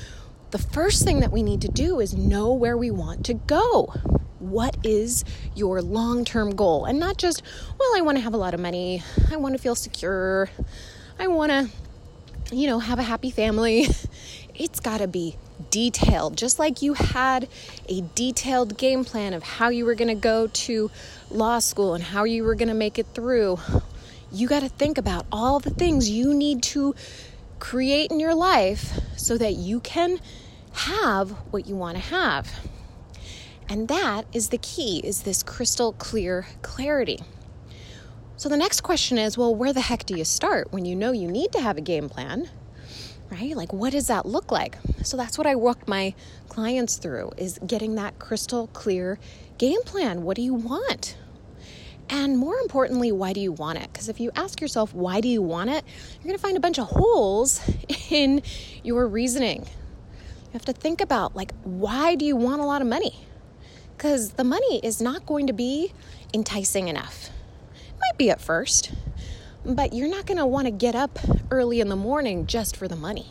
the 0.51 0.59
first 0.59 1.03
thing 1.03 1.21
that 1.21 1.33
we 1.33 1.43
need 1.43 1.63
to 1.63 1.69
do 1.69 1.99
is 1.99 2.15
know 2.15 2.53
where 2.53 2.77
we 2.77 2.91
want 2.91 3.25
to 3.27 3.35
go. 3.35 3.95
What 4.39 4.77
is 4.85 5.25
your 5.55 5.81
long 5.81 6.25
term 6.25 6.55
goal? 6.57 6.85
And 6.85 6.99
not 6.99 7.17
just, 7.17 7.43
well, 7.79 7.97
I 7.97 8.03
want 8.03 8.19
to 8.19 8.23
have 8.23 8.35
a 8.35 8.37
lot 8.37 8.53
of 8.53 8.61
money, 8.61 9.03
I 9.31 9.37
want 9.37 9.55
to 9.55 9.59
feel 9.59 9.75
secure, 9.75 10.51
I 11.19 11.29
want 11.29 11.53
to, 11.53 12.55
you 12.55 12.67
know, 12.67 12.79
have 12.81 12.99
a 12.99 13.03
happy 13.03 13.31
family. 13.31 13.87
it's 14.61 14.79
got 14.79 14.99
to 14.99 15.09
be 15.09 15.37
detailed, 15.71 16.37
just 16.37 16.59
like 16.59 16.83
you 16.83 16.93
had 16.93 17.49
a 17.89 18.03
detailed 18.15 18.77
game 18.77 19.07
plan 19.07 19.33
of 19.33 19.43
how 19.43 19.71
you 19.71 19.87
were 19.87 19.95
going 19.95 20.09
to 20.09 20.15
go 20.15 20.49
to 20.49 20.91
law 21.31 21.59
school 21.59 21.95
and 21.95 22.05
how 22.05 22.25
you 22.25 22.45
were 22.45 22.55
going 22.55 22.69
to 22.69 22.75
make 22.75 22.99
it 22.99 23.07
through. 23.15 23.59
You 24.31 24.47
got 24.47 24.61
to 24.61 24.69
think 24.69 24.99
about 24.99 25.25
all 25.33 25.61
the 25.61 25.71
things 25.71 26.11
you 26.11 26.35
need 26.35 26.63
to 26.65 26.95
create 27.59 28.11
in 28.11 28.21
your 28.21 28.35
life 28.35 29.01
so 29.17 29.39
that 29.39 29.55
you 29.55 29.81
can 29.81 30.21
have 30.73 31.31
what 31.51 31.67
you 31.67 31.75
want 31.75 31.97
to 31.97 32.03
have. 32.03 32.53
And 33.67 33.89
that 33.89 34.27
is 34.35 34.51
the 34.51 34.59
key 34.59 35.01
is 35.03 35.23
this 35.23 35.43
crystal 35.43 35.95
clear 35.95 36.47
clarity. 36.61 37.21
So 38.37 38.51
the 38.51 38.59
next 38.59 38.83
question 38.83 39.17
is, 39.17 39.39
well, 39.39 39.55
where 39.55 39.73
the 39.73 39.81
heck 39.81 40.05
do 40.05 40.19
you 40.19 40.25
start 40.27 40.71
when 40.71 40.85
you 40.85 40.95
know 40.95 41.13
you 41.13 41.29
need 41.29 41.51
to 41.53 41.61
have 41.63 41.79
a 41.79 41.83
game 41.83 42.11
plan? 42.11 42.51
Right? 43.31 43.57
Like, 43.57 43.73
what 43.73 43.93
does 43.93 44.09
that 44.09 44.27
look 44.27 44.51
like? 44.51 44.77
So 45.03 45.17
that's 45.17 45.39
what 45.39 45.47
I 45.47 45.55
walk 45.55 45.89
my 45.89 46.15
clients 46.49 46.97
through 46.97 47.33
is 47.37 47.59
getting 47.67 47.95
that 47.95 48.19
crystal 48.19 48.67
clear 48.69 49.19
game 49.59 49.83
plan. 49.83 50.23
What 50.23 50.37
do 50.37 50.43
you 50.43 50.55
want? 50.55 51.17
And 52.09 52.37
more 52.37 52.57
importantly, 52.57 53.13
why 53.13 53.33
do 53.33 53.41
you 53.41 53.53
want 53.53 53.79
it? 53.79 53.89
Because 53.93 54.09
if 54.09 54.19
you 54.19 54.33
ask 54.35 54.61
yourself, 54.61 54.93
why 54.93 55.21
do 55.21 55.29
you 55.29 55.43
want 55.43 55.71
it? 55.71 55.85
You're 56.15 56.25
going 56.25 56.37
to 56.37 56.43
find 56.43 56.57
a 56.57 56.61
bunch 56.61 56.79
of 56.79 56.89
holes 56.89 57.61
in 58.11 58.43
your 58.83 59.07
reasoning. 59.07 59.61
You 59.63 60.53
have 60.55 60.65
to 60.65 60.73
think 60.73 61.01
about, 61.01 61.37
like, 61.37 61.53
why 61.63 62.17
do 62.17 62.25
you 62.25 62.35
want 62.35 62.61
a 62.61 62.65
lot 62.65 62.83
of 62.83 62.89
money? 62.89 63.15
Because 63.97 64.33
the 64.33 64.43
money 64.43 64.81
is 64.83 65.01
not 65.01 65.25
going 65.25 65.47
to 65.47 65.53
be 65.53 65.93
enticing 66.35 66.89
enough. 66.89 67.31
It 67.73 68.01
might 68.01 68.19
be 68.19 68.31
at 68.31 68.41
first, 68.41 68.91
but 69.65 69.93
you're 69.93 70.09
not 70.09 70.27
going 70.27 70.39
to 70.39 70.47
want 70.47 70.67
to 70.67 70.71
get 70.71 70.95
up 70.95 71.19
early 71.51 71.81
in 71.81 71.89
the 71.89 71.97
morning 71.97 72.47
just 72.47 72.77
for 72.77 72.89
the 72.89 72.97
money. 72.97 73.27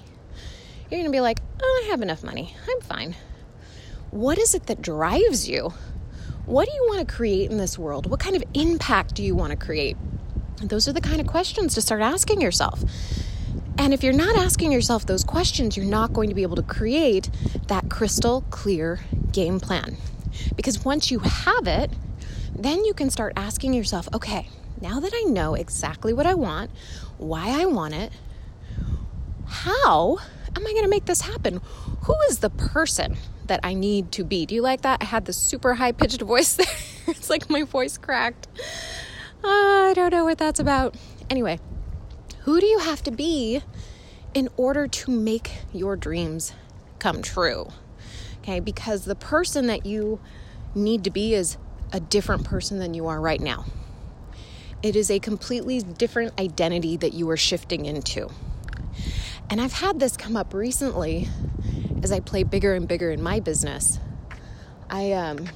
You're 0.89 0.99
going 0.99 1.05
to 1.05 1.11
be 1.11 1.21
like, 1.21 1.39
oh, 1.61 1.83
I 1.85 1.89
have 1.89 2.01
enough 2.01 2.23
money. 2.23 2.55
I'm 2.69 2.81
fine. 2.81 3.15
What 4.11 4.37
is 4.37 4.55
it 4.55 4.67
that 4.67 4.81
drives 4.81 5.47
you? 5.47 5.73
What 6.45 6.67
do 6.67 6.73
you 6.73 6.85
want 6.87 7.07
to 7.07 7.13
create 7.13 7.51
in 7.51 7.57
this 7.57 7.77
world? 7.77 8.09
What 8.09 8.19
kind 8.19 8.35
of 8.35 8.43
impact 8.53 9.13
do 9.13 9.23
you 9.23 9.35
want 9.35 9.51
to 9.51 9.57
create? 9.57 9.97
those 10.67 10.87
are 10.87 10.93
the 10.93 11.01
kind 11.01 11.21
of 11.21 11.27
questions 11.27 11.73
to 11.75 11.81
start 11.81 12.01
asking 12.01 12.41
yourself. 12.41 12.83
And 13.77 13.93
if 13.93 14.03
you're 14.03 14.13
not 14.13 14.35
asking 14.35 14.71
yourself 14.73 15.05
those 15.05 15.23
questions, 15.23 15.77
you're 15.77 15.85
not 15.85 16.11
going 16.11 16.27
to 16.29 16.35
be 16.35 16.41
able 16.41 16.57
to 16.57 16.63
create 16.63 17.29
that 17.67 17.89
crystal 17.89 18.41
clear 18.49 18.99
game 19.31 19.59
plan. 19.59 19.95
Because 20.55 20.83
once 20.83 21.11
you 21.11 21.19
have 21.19 21.65
it, 21.65 21.91
then 22.53 22.83
you 22.83 22.93
can 22.93 23.09
start 23.09 23.33
asking 23.37 23.73
yourself, 23.73 24.09
okay, 24.13 24.49
now 24.81 24.99
that 24.99 25.13
I 25.13 25.23
know 25.23 25.55
exactly 25.55 26.13
what 26.13 26.25
I 26.25 26.33
want, 26.33 26.71
why 27.17 27.61
I 27.61 27.65
want 27.65 27.93
it, 27.93 28.11
how 29.45 30.17
am 30.55 30.67
I 30.67 30.71
going 30.71 30.83
to 30.83 30.89
make 30.89 31.05
this 31.05 31.21
happen? 31.21 31.61
Who 32.03 32.15
is 32.29 32.39
the 32.39 32.49
person 32.49 33.17
that 33.47 33.59
I 33.63 33.73
need 33.73 34.11
to 34.13 34.23
be? 34.23 34.45
Do 34.45 34.55
you 34.55 34.61
like 34.61 34.81
that? 34.81 35.01
I 35.01 35.05
had 35.05 35.25
this 35.25 35.37
super 35.37 35.75
high 35.75 35.91
pitched 35.91 36.21
voice 36.33 36.53
there. 36.53 36.67
it's 37.07 37.29
like 37.29 37.49
my 37.49 37.63
voice 37.63 37.97
cracked. 37.97 38.47
Uh, 39.43 39.47
I 39.47 39.93
don't 39.95 40.11
know 40.11 40.23
what 40.23 40.37
that's 40.37 40.59
about. 40.59 40.95
Anyway, 41.29 41.59
who 42.41 42.59
do 42.59 42.65
you 42.65 42.79
have 42.79 43.03
to 43.03 43.11
be 43.11 43.61
in 44.33 44.49
order 44.57 44.87
to 44.87 45.11
make 45.11 45.51
your 45.73 45.95
dreams 45.95 46.53
come 46.99 47.21
true? 47.21 47.69
Okay, 48.41 48.59
because 48.59 49.05
the 49.05 49.15
person 49.15 49.67
that 49.67 49.85
you 49.85 50.19
need 50.75 51.03
to 51.03 51.09
be 51.09 51.33
is 51.33 51.57
a 51.91 51.99
different 51.99 52.43
person 52.43 52.79
than 52.79 52.93
you 52.93 53.07
are 53.07 53.19
right 53.19 53.41
now. 53.41 53.65
It 54.81 54.95
is 54.95 55.11
a 55.11 55.19
completely 55.19 55.81
different 55.81 56.39
identity 56.39 56.95
that 56.97 57.13
you 57.13 57.29
are 57.29 57.37
shifting 57.37 57.85
into. 57.85 58.29
And 59.49 59.59
I've 59.59 59.73
had 59.73 59.99
this 59.99 60.15
come 60.15 60.37
up 60.37 60.53
recently 60.53 61.27
as 62.01 62.11
I 62.11 62.19
play 62.19 62.43
bigger 62.43 62.75
and 62.75 62.87
bigger 62.87 63.11
in 63.11 63.21
my 63.21 63.39
business. 63.39 63.99
I 64.89 65.11
um 65.13 65.49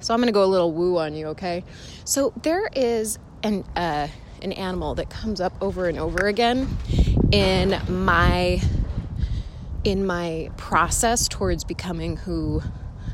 so 0.00 0.14
I'm 0.14 0.20
going 0.20 0.28
to 0.28 0.32
go 0.32 0.44
a 0.44 0.46
little 0.46 0.72
woo 0.72 0.96
on 0.96 1.14
you, 1.14 1.26
okay? 1.28 1.62
So 2.04 2.32
there 2.42 2.70
is 2.74 3.18
an 3.42 3.64
uh 3.76 4.08
an 4.40 4.52
animal 4.52 4.94
that 4.94 5.10
comes 5.10 5.40
up 5.40 5.52
over 5.60 5.86
and 5.88 5.98
over 5.98 6.26
again 6.26 6.78
in 7.32 7.78
my 7.88 8.62
in 9.84 10.06
my 10.06 10.50
process 10.56 11.28
towards 11.28 11.64
becoming 11.64 12.16
who 12.16 12.62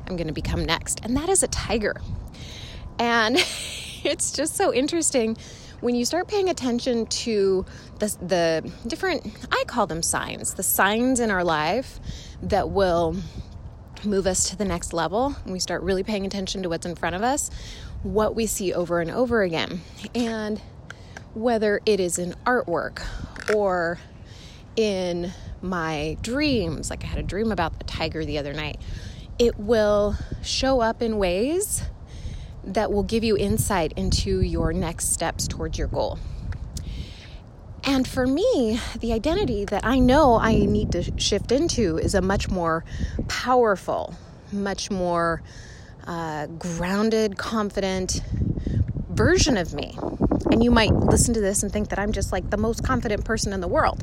I'm 0.06 0.16
going 0.16 0.28
to 0.28 0.32
become 0.32 0.64
next, 0.64 1.00
and 1.02 1.16
that 1.16 1.28
is 1.28 1.42
a 1.42 1.48
tiger. 1.48 2.00
And 2.98 3.36
it's 4.04 4.32
just 4.32 4.56
so 4.56 4.72
interesting 4.72 5.36
when 5.80 5.94
you 5.94 6.04
start 6.04 6.26
paying 6.28 6.48
attention 6.48 7.06
to 7.06 7.64
the, 7.98 8.06
the 8.22 8.72
different, 8.86 9.26
I 9.52 9.64
call 9.66 9.86
them 9.86 10.02
signs, 10.02 10.54
the 10.54 10.62
signs 10.62 11.20
in 11.20 11.30
our 11.30 11.44
life 11.44 12.00
that 12.42 12.70
will 12.70 13.16
move 14.04 14.26
us 14.26 14.50
to 14.50 14.56
the 14.56 14.64
next 14.64 14.92
level, 14.92 15.36
and 15.44 15.52
we 15.52 15.58
start 15.58 15.82
really 15.82 16.02
paying 16.02 16.26
attention 16.26 16.62
to 16.62 16.68
what's 16.68 16.86
in 16.86 16.94
front 16.94 17.16
of 17.16 17.22
us, 17.22 17.50
what 18.02 18.34
we 18.34 18.46
see 18.46 18.72
over 18.72 19.00
and 19.00 19.10
over 19.10 19.42
again. 19.42 19.80
And 20.14 20.60
whether 21.34 21.80
it 21.84 22.00
is 22.00 22.18
in 22.18 22.34
artwork 22.46 23.02
or 23.54 23.98
in 24.76 25.32
my 25.60 26.16
dreams, 26.22 26.90
like 26.90 27.04
I 27.04 27.06
had 27.06 27.18
a 27.18 27.22
dream 27.22 27.52
about 27.52 27.78
the 27.78 27.84
tiger 27.84 28.24
the 28.24 28.38
other 28.38 28.52
night, 28.52 28.80
it 29.38 29.58
will 29.58 30.16
show 30.42 30.80
up 30.80 31.02
in 31.02 31.18
ways 31.18 31.82
that 32.66 32.92
will 32.92 33.02
give 33.02 33.24
you 33.24 33.36
insight 33.36 33.92
into 33.96 34.40
your 34.40 34.72
next 34.72 35.12
steps 35.12 35.46
towards 35.46 35.78
your 35.78 35.88
goal. 35.88 36.18
And 37.84 38.06
for 38.06 38.26
me, 38.26 38.80
the 38.98 39.12
identity 39.12 39.64
that 39.66 39.84
I 39.84 40.00
know 40.00 40.40
I 40.40 40.56
need 40.56 40.90
to 40.92 41.18
shift 41.18 41.52
into 41.52 41.98
is 41.98 42.14
a 42.14 42.20
much 42.20 42.50
more 42.50 42.84
powerful, 43.28 44.14
much 44.50 44.90
more 44.90 45.40
uh, 46.04 46.46
grounded, 46.46 47.38
confident 47.38 48.22
version 49.10 49.56
of 49.56 49.72
me. 49.72 49.96
And 50.50 50.64
you 50.64 50.72
might 50.72 50.92
listen 50.92 51.32
to 51.34 51.40
this 51.40 51.62
and 51.62 51.72
think 51.72 51.90
that 51.90 51.98
I'm 51.98 52.12
just 52.12 52.32
like 52.32 52.50
the 52.50 52.56
most 52.56 52.84
confident 52.84 53.24
person 53.24 53.52
in 53.52 53.60
the 53.60 53.68
world. 53.68 54.02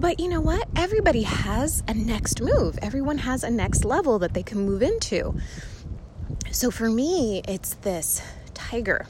But 0.00 0.18
you 0.18 0.28
know 0.28 0.40
what? 0.40 0.66
Everybody 0.74 1.22
has 1.22 1.82
a 1.86 1.94
next 1.94 2.40
move, 2.40 2.78
everyone 2.82 3.18
has 3.18 3.44
a 3.44 3.50
next 3.50 3.84
level 3.84 4.18
that 4.20 4.34
they 4.34 4.42
can 4.42 4.58
move 4.64 4.82
into. 4.82 5.34
So 6.54 6.70
for 6.70 6.88
me, 6.88 7.42
it's 7.48 7.74
this 7.74 8.22
tiger. 8.54 9.08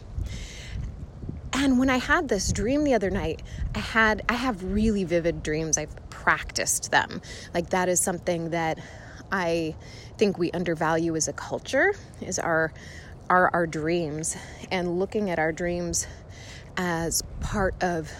And 1.52 1.78
when 1.78 1.90
I 1.90 1.98
had 1.98 2.26
this 2.26 2.50
dream 2.50 2.84
the 2.84 2.94
other 2.94 3.10
night, 3.10 3.42
I 3.74 3.80
had 3.80 4.22
I 4.30 4.32
have 4.32 4.64
really 4.64 5.04
vivid 5.04 5.42
dreams. 5.42 5.76
I've 5.76 5.94
practiced 6.08 6.90
them. 6.90 7.20
Like 7.52 7.68
that 7.68 7.90
is 7.90 8.00
something 8.00 8.50
that 8.50 8.78
I 9.30 9.76
think 10.16 10.38
we 10.38 10.52
undervalue 10.52 11.14
as 11.16 11.28
a 11.28 11.34
culture 11.34 11.92
is 12.22 12.38
our 12.38 12.72
our 13.28 13.50
our 13.52 13.66
dreams 13.66 14.38
and 14.70 14.98
looking 14.98 15.28
at 15.28 15.38
our 15.38 15.52
dreams 15.52 16.06
as 16.78 17.22
part 17.40 17.74
of 17.82 18.10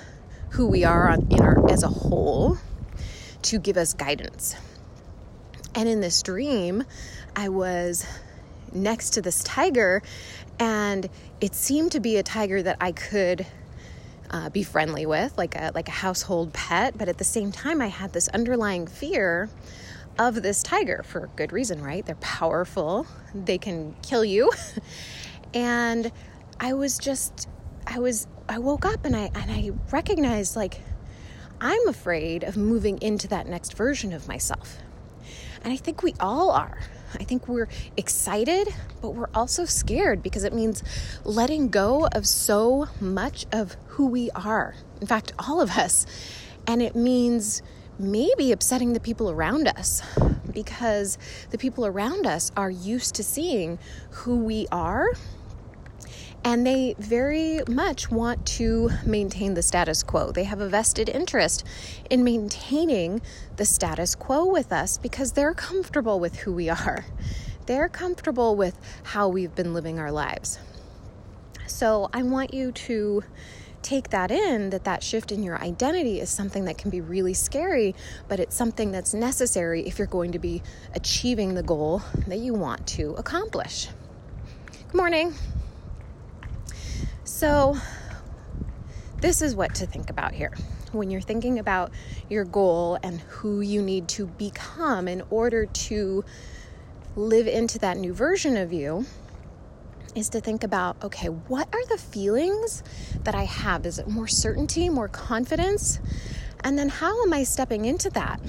who 0.51 0.67
we 0.67 0.85
are 0.85 1.11
in 1.31 1.41
our 1.41 1.71
as 1.71 1.83
a 1.83 1.89
whole 1.89 2.59
to 3.41 3.59
give 3.59 3.79
us 3.79 3.95
guidance. 3.95 4.55
And 5.75 5.89
in 5.89 6.03
this 6.03 6.23
dream, 6.23 6.85
I 7.35 7.49
was 7.49 8.07
next 8.75 9.11
to 9.11 9.23
this 9.23 9.43
tiger, 9.45 10.03
and 10.59 11.09
it 11.41 11.55
seemed 11.55 11.93
to 11.93 12.01
be 12.01 12.17
a 12.17 12.23
tiger 12.23 12.63
that 12.63 12.77
I 12.81 12.93
could 12.93 13.47
uh, 14.31 14.51
be 14.51 14.63
friendly 14.63 15.07
with, 15.07 15.37
like 15.39 15.55
a 15.55 15.73
like 15.75 15.89
a 15.89 15.93
household 15.93 16.53
pet. 16.53 16.99
But 16.99 17.09
at 17.09 17.19
the 17.19 17.25
same 17.25 17.53
time, 17.53 17.81
I 17.81 17.89
had 17.89 18.13
this 18.13 18.29
underlying 18.29 18.87
fear 18.87 19.49
of 20.19 20.43
this 20.43 20.63
tiger 20.63 21.03
for 21.05 21.29
good 21.37 21.53
reason, 21.53 21.83
right? 21.83 22.05
They're 22.05 22.15
powerful, 22.17 23.07
they 23.35 23.59
can 23.59 23.95
kill 24.03 24.25
you. 24.25 24.51
and 25.55 26.11
I 26.61 26.75
was 26.75 26.99
just, 26.99 27.49
I 27.87 27.99
was, 27.99 28.27
I 28.49 28.59
woke 28.59 28.85
up 28.85 29.05
and 29.05 29.17
I, 29.17 29.31
and 29.35 29.51
I 29.51 29.71
recognized 29.91 30.57
like, 30.57 30.81
I'm 31.61 31.89
afraid 31.89 32.45
of 32.45 32.57
moving 32.57 33.01
into 33.03 33.29
that 33.29 33.47
next 33.47 33.75
version 33.75 34.13
of 34.13 34.29
myself. 34.29 34.79
And 35.63 35.73
I 35.73 35.77
think 35.77 36.03
we 36.03 36.15
all 36.21 36.51
are. 36.51 36.79
I 37.19 37.25
think 37.25 37.49
we're 37.49 37.69
excited, 37.97 38.69
but 39.01 39.11
we're 39.11 39.29
also 39.35 39.65
scared 39.65 40.23
because 40.23 40.45
it 40.45 40.53
means 40.53 40.83
letting 41.25 41.69
go 41.69 42.07
of 42.13 42.27
so 42.27 42.89
much 43.01 43.47
of 43.53 43.77
who 43.89 44.07
we 44.07 44.31
are. 44.33 44.75
In 45.01 45.07
fact, 45.07 45.33
all 45.39 45.61
of 45.61 45.71
us. 45.71 46.07
And 46.67 46.83
it 46.83 46.97
means 46.97 47.63
maybe 47.99 48.53
upsetting 48.53 48.93
the 48.93 49.01
people 49.01 49.31
around 49.31 49.69
us 49.69 50.03
because 50.53 51.19
the 51.51 51.59
people 51.59 51.87
around 51.87 52.27
us 52.27 52.51
are 52.57 52.71
used 52.71 53.15
to 53.17 53.23
seeing 53.23 53.79
who 54.11 54.39
we 54.39 54.67
are 54.73 55.09
and 56.45 56.67
they 56.67 56.95
very 56.99 57.61
much 57.69 58.11
want 58.11 58.45
to 58.47 58.91
maintain 59.07 59.55
the 59.55 59.63
status 59.63 60.03
quo. 60.03 60.31
They 60.31 60.45
have 60.45 60.61
a 60.61 60.69
vested 60.69 61.09
interest 61.09 61.65
in 62.11 62.23
maintaining 62.23 63.23
the 63.57 63.65
status 63.65 64.15
quo 64.15 64.45
with 64.45 64.71
us 64.71 64.99
because 64.99 65.33
they're 65.33 65.55
comfortable 65.55 66.21
with 66.21 66.37
who 66.37 66.53
we 66.53 66.69
are. 66.69 67.07
They're 67.67 67.89
comfortable 67.89 68.57
with 68.57 68.79
how 69.05 69.29
we've 69.29 69.55
been 69.55 69.73
living 69.73 69.99
our 69.99 70.13
lives. 70.13 70.59
So 71.67 72.11
I 72.13 72.23
want 72.23 72.53
you 72.53 72.73
to 72.73 73.25
take 73.81 74.11
that 74.11 74.31
in 74.31 74.71
that 74.71 74.85
that 74.85 75.03
shift 75.03 75.33
in 75.33 75.43
your 75.43 75.59
identity 75.61 76.21
is 76.21 76.31
something 76.31 76.67
that 76.67 76.77
can 76.77 76.91
be 76.91 77.01
really 77.01 77.35
scary, 77.35 77.95
but 78.29 78.39
it's 78.39 78.55
something 78.55 78.93
that's 78.93 79.15
necessary 79.15 79.87
if 79.87 79.99
you're 79.99 80.07
going 80.07 80.33
to 80.33 80.39
be 80.39 80.63
achieving 80.95 81.55
the 81.55 81.63
goal 81.63 82.03
that 82.27 82.39
you 82.39 82.53
want 82.53 82.87
to 82.87 83.15
accomplish. 83.15 83.89
Good 84.89 84.97
morning. 84.97 85.35
So, 87.35 87.77
this 89.21 89.43
is 89.43 89.57
what 89.57 89.75
to 89.75 89.87
think 89.87 90.09
about 90.09 90.35
here. 90.35 90.53
When 90.93 91.11
you're 91.11 91.21
thinking 91.21 91.59
about 91.59 91.91
your 92.31 92.45
goal 92.45 92.97
and 93.03 93.21
who 93.23 93.61
you 93.61 93.83
need 93.83 94.07
to 94.11 94.27
become 94.27 95.09
in 95.09 95.21
order 95.31 95.67
to 95.67 96.25
live 97.17 97.49
into 97.49 97.81
that 97.81 97.97
new 97.97 98.15
version 98.15 98.57
of 98.57 98.73
you, 98.73 99.07
is 100.15 100.29
to 100.29 100.41
think 100.41 100.63
about 100.63 101.03
okay, 101.03 101.27
what 101.27 101.67
are 101.75 101.85
the 101.87 101.99
feelings 101.99 102.85
that 103.25 103.35
I 103.35 103.43
have? 103.43 103.85
Is 103.85 103.99
it 103.99 104.07
more 104.07 104.29
certainty, 104.29 104.89
more 104.89 105.09
confidence? 105.09 105.99
And 106.63 106.79
then 106.79 106.89
how 106.89 107.21
am 107.25 107.33
I 107.33 107.43
stepping 107.43 107.85
into 107.85 108.11
that? 108.11 108.41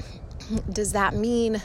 Does 0.72 0.92
that 0.92 1.16
mean 1.16 1.60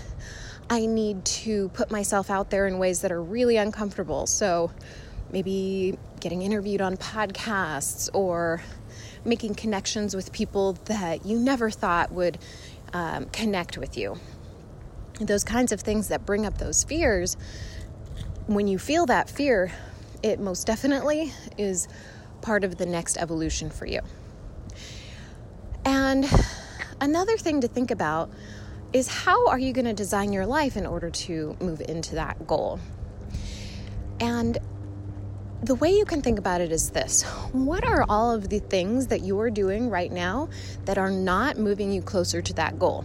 I 0.71 0.87
need 0.87 1.27
to 1.27 1.69
put 1.75 1.91
myself 1.91 2.31
out 2.31 2.49
there 2.49 2.67
in 2.67 2.79
ways 2.79 3.03
that 3.03 3.13
are 3.13 3.23
really 3.23 3.59
uncomfortable? 3.59 4.27
So, 4.27 4.71
maybe 5.31 5.99
getting 6.21 6.43
interviewed 6.43 6.81
on 6.81 6.97
podcasts 6.97 8.09
or 8.13 8.63
making 9.25 9.55
connections 9.55 10.15
with 10.15 10.33
people 10.33 10.75
that 10.85 11.27
you 11.27 11.39
never 11.39 11.71
thought 11.71 12.13
would 12.13 12.39
um, 12.93 13.27
connect 13.27 13.79
with 13.79 13.97
you. 13.97 14.19
Those 15.21 15.45
kinds 15.45 15.73
of 15.73 15.81
things 15.81 16.09
that 16.09 16.25
bring 16.25 16.47
up 16.47 16.59
those 16.59 16.85
fears, 16.85 17.37
when 18.47 18.67
you 18.67 18.79
feel 18.79 19.07
that 19.07 19.29
fear, 19.29 19.73
it 20.23 20.41
most 20.41 20.67
definitely 20.67 21.33
is 21.59 21.89
part 22.41 22.65
of 22.65 22.77
the 22.77 22.87
next 22.87 23.17
evolution 23.17 23.71
for 23.71 23.87
you. 23.87 24.01
And 25.85 26.27
another 27.01 27.37
thing 27.37 27.61
to 27.61 27.69
think 27.69 27.91
about 27.91 28.31
is 28.93 29.09
how 29.09 29.47
are 29.49 29.59
you 29.59 29.73
going 29.73 29.85
to 29.85 29.93
design 29.93 30.33
your 30.33 30.47
life 30.47 30.77
in 30.77 30.87
order 30.87 31.11
to 31.11 31.57
move 31.61 31.81
into 31.81 32.17
that 32.17 32.47
goal? 32.47 32.81
And 34.19 34.59
the 35.63 35.75
way 35.75 35.91
you 35.91 36.07
can 36.07 36.23
think 36.23 36.39
about 36.39 36.63
it 36.63 36.73
is 36.73 36.91
this 36.91 37.23
What 37.53 37.85
are 37.85 38.05
all 38.09 38.33
of 38.33 38.49
the 38.49 38.61
things 38.61 39.09
that 39.09 39.21
you 39.21 39.39
are 39.41 39.51
doing 39.51 39.91
right 39.91 40.11
now 40.11 40.49
that 40.87 40.97
are 40.97 41.11
not 41.11 41.59
moving 41.59 41.93
you 41.93 42.01
closer 42.01 42.41
to 42.41 42.55
that 42.55 42.79
goal? 42.79 43.05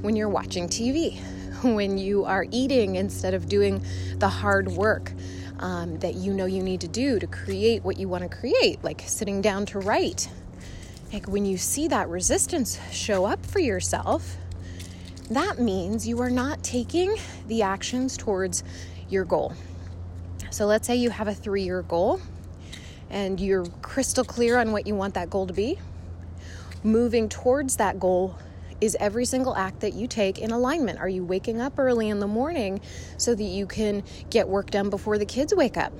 When 0.00 0.16
you're 0.16 0.28
watching 0.28 0.68
TV, 0.68 1.20
when 1.62 1.98
you 1.98 2.24
are 2.24 2.46
eating 2.50 2.96
instead 2.96 3.34
of 3.34 3.48
doing 3.48 3.84
the 4.16 4.28
hard 4.28 4.68
work 4.68 5.12
um, 5.58 5.98
that 5.98 6.14
you 6.14 6.32
know 6.32 6.46
you 6.46 6.62
need 6.62 6.80
to 6.80 6.88
do 6.88 7.18
to 7.18 7.26
create 7.26 7.84
what 7.84 7.98
you 7.98 8.08
want 8.08 8.22
to 8.30 8.34
create, 8.34 8.82
like 8.82 9.02
sitting 9.06 9.42
down 9.42 9.66
to 9.66 9.78
write. 9.78 10.30
Like 11.12 11.28
when 11.28 11.44
you 11.44 11.58
see 11.58 11.88
that 11.88 12.08
resistance 12.08 12.80
show 12.90 13.26
up 13.26 13.44
for 13.44 13.58
yourself, 13.58 14.36
that 15.30 15.58
means 15.58 16.08
you 16.08 16.20
are 16.20 16.30
not 16.30 16.62
taking 16.62 17.16
the 17.48 17.62
actions 17.62 18.16
towards 18.16 18.64
your 19.08 19.24
goal. 19.24 19.54
So 20.56 20.64
let's 20.64 20.86
say 20.86 20.96
you 20.96 21.10
have 21.10 21.28
a 21.28 21.34
three 21.34 21.64
year 21.64 21.82
goal 21.82 22.18
and 23.10 23.38
you're 23.38 23.66
crystal 23.82 24.24
clear 24.24 24.56
on 24.56 24.72
what 24.72 24.86
you 24.86 24.94
want 24.94 25.12
that 25.12 25.28
goal 25.28 25.46
to 25.46 25.52
be. 25.52 25.78
Moving 26.82 27.28
towards 27.28 27.76
that 27.76 28.00
goal 28.00 28.38
is 28.80 28.96
every 28.98 29.26
single 29.26 29.54
act 29.54 29.80
that 29.80 29.92
you 29.92 30.06
take 30.06 30.38
in 30.38 30.52
alignment. 30.52 30.98
Are 30.98 31.10
you 31.10 31.24
waking 31.24 31.60
up 31.60 31.78
early 31.78 32.08
in 32.08 32.20
the 32.20 32.26
morning 32.26 32.80
so 33.18 33.34
that 33.34 33.42
you 33.42 33.66
can 33.66 34.02
get 34.30 34.48
work 34.48 34.70
done 34.70 34.88
before 34.88 35.18
the 35.18 35.26
kids 35.26 35.54
wake 35.54 35.76
up? 35.76 35.92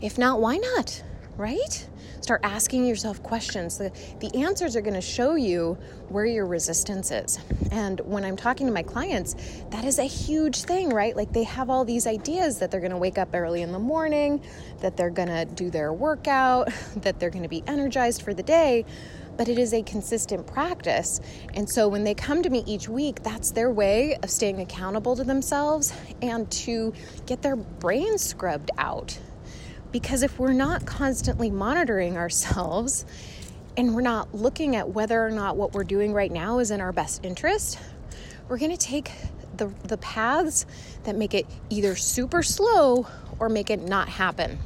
If 0.00 0.18
not, 0.18 0.40
why 0.40 0.58
not? 0.58 1.02
Right? 1.36 1.88
Start 2.24 2.40
asking 2.42 2.86
yourself 2.86 3.22
questions. 3.22 3.76
The, 3.76 3.92
the 4.20 4.34
answers 4.34 4.76
are 4.76 4.80
going 4.80 4.94
to 4.94 5.02
show 5.02 5.34
you 5.34 5.76
where 6.08 6.24
your 6.24 6.46
resistance 6.46 7.10
is. 7.10 7.38
And 7.70 8.00
when 8.00 8.24
I'm 8.24 8.34
talking 8.34 8.66
to 8.66 8.72
my 8.72 8.82
clients, 8.82 9.36
that 9.68 9.84
is 9.84 9.98
a 9.98 10.04
huge 10.04 10.62
thing, 10.62 10.88
right? 10.88 11.14
Like 11.14 11.34
they 11.34 11.42
have 11.42 11.68
all 11.68 11.84
these 11.84 12.06
ideas 12.06 12.58
that 12.60 12.70
they're 12.70 12.80
going 12.80 12.92
to 12.92 12.96
wake 12.96 13.18
up 13.18 13.34
early 13.34 13.60
in 13.60 13.72
the 13.72 13.78
morning, 13.78 14.42
that 14.80 14.96
they're 14.96 15.10
going 15.10 15.28
to 15.28 15.44
do 15.44 15.68
their 15.68 15.92
workout, 15.92 16.70
that 17.02 17.20
they're 17.20 17.28
going 17.28 17.42
to 17.42 17.48
be 17.50 17.62
energized 17.66 18.22
for 18.22 18.32
the 18.32 18.42
day 18.42 18.86
but 19.36 19.48
it 19.48 19.58
is 19.58 19.74
a 19.74 19.82
consistent 19.82 20.46
practice. 20.46 21.20
And 21.54 21.68
so 21.68 21.88
when 21.88 22.04
they 22.04 22.14
come 22.14 22.40
to 22.44 22.50
me 22.50 22.62
each 22.68 22.88
week, 22.88 23.20
that's 23.24 23.50
their 23.50 23.68
way 23.68 24.16
of 24.22 24.30
staying 24.30 24.60
accountable 24.60 25.16
to 25.16 25.24
themselves 25.24 25.92
and 26.22 26.48
to 26.52 26.92
get 27.26 27.42
their 27.42 27.56
brain 27.56 28.16
scrubbed 28.16 28.70
out. 28.78 29.18
Because 29.94 30.24
if 30.24 30.40
we're 30.40 30.52
not 30.52 30.86
constantly 30.86 31.52
monitoring 31.52 32.16
ourselves 32.16 33.06
and 33.76 33.94
we're 33.94 34.02
not 34.02 34.34
looking 34.34 34.74
at 34.74 34.88
whether 34.90 35.24
or 35.24 35.30
not 35.30 35.56
what 35.56 35.72
we're 35.72 35.84
doing 35.84 36.12
right 36.12 36.32
now 36.32 36.58
is 36.58 36.72
in 36.72 36.80
our 36.80 36.90
best 36.90 37.24
interest, 37.24 37.78
we're 38.48 38.58
going 38.58 38.72
to 38.72 38.76
take 38.76 39.12
the, 39.56 39.72
the 39.84 39.96
paths 39.98 40.66
that 41.04 41.14
make 41.14 41.32
it 41.32 41.46
either 41.70 41.94
super 41.94 42.42
slow 42.42 43.06
or 43.38 43.48
make 43.48 43.70
it 43.70 43.82
not 43.82 44.08
happen. 44.08 44.58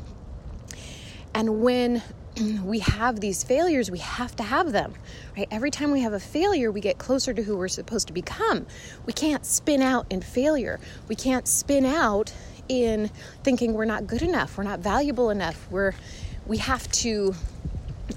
And 1.35 1.61
when 1.61 2.03
we 2.65 2.79
have 2.79 3.21
these 3.21 3.45
failures, 3.45 3.91
we 3.91 3.99
have 3.99 4.35
to 4.37 4.43
have 4.43 4.73
them, 4.73 4.95
right? 5.37 5.47
Every 5.51 5.71
time 5.71 5.91
we 5.91 6.01
have 6.01 6.15
a 6.15 6.21
failure, 6.21 6.73
we 6.73 6.81
get 6.81 6.97
closer 6.97 7.35
to 7.35 7.43
who 7.43 7.59
we're 7.59 7.69
supposed 7.69 8.07
to 8.07 8.15
become. 8.15 8.67
We 9.05 9.13
can't 9.13 9.45
spin 9.45 9.83
out 9.83 10.07
in 10.09 10.23
failure. 10.23 10.81
We 11.07 11.17
can't 11.17 11.47
spin 11.47 11.85
out 11.85 12.33
in 12.69 13.11
thinking 13.43 13.75
we're 13.75 13.85
not 13.85 14.07
good 14.07 14.23
enough, 14.23 14.57
we're 14.59 14.65
not 14.65 14.81
valuable 14.81 15.31
enough. 15.31 15.67
We're 15.71 15.95
we 16.47 16.59
have 16.59 16.91
to 16.93 17.35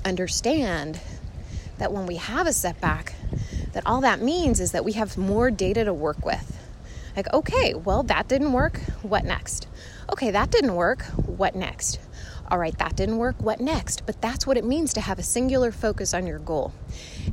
understand 0.06 1.00
that 1.78 1.92
when 1.92 2.06
we 2.06 2.16
have 2.16 2.48
a 2.48 2.54
setback, 2.54 3.14
that 3.74 3.84
all 3.86 4.02
that 4.02 4.22
means 4.22 4.60
is 4.60 4.72
that 4.72 4.86
we 4.86 4.94
have 4.94 5.18
more 5.18 5.52
data 5.52 5.84
to 5.84 5.94
work 5.94 6.26
with. 6.26 6.58
Like, 7.16 7.32
okay, 7.34 7.74
well, 7.74 8.04
that 8.04 8.28
didn't 8.28 8.54
work. 8.54 8.80
What 9.02 9.26
next? 9.26 9.68
Okay, 10.12 10.32
that 10.32 10.50
didn't 10.52 10.76
work. 10.76 11.04
What 11.26 11.56
next? 11.56 12.00
All 12.52 12.58
right, 12.58 12.78
that 12.80 12.98
didn't 12.98 13.18
work, 13.18 13.42
what 13.42 13.62
next? 13.62 14.06
But 14.06 14.22
that's 14.22 14.46
what 14.46 14.58
it 14.58 14.66
means 14.66 14.94
to 14.96 15.02
have 15.02 15.18
a 15.18 15.24
singular 15.24 15.72
focus 15.72 16.14
on 16.14 16.28
your 16.28 16.38
goal. 16.38 16.74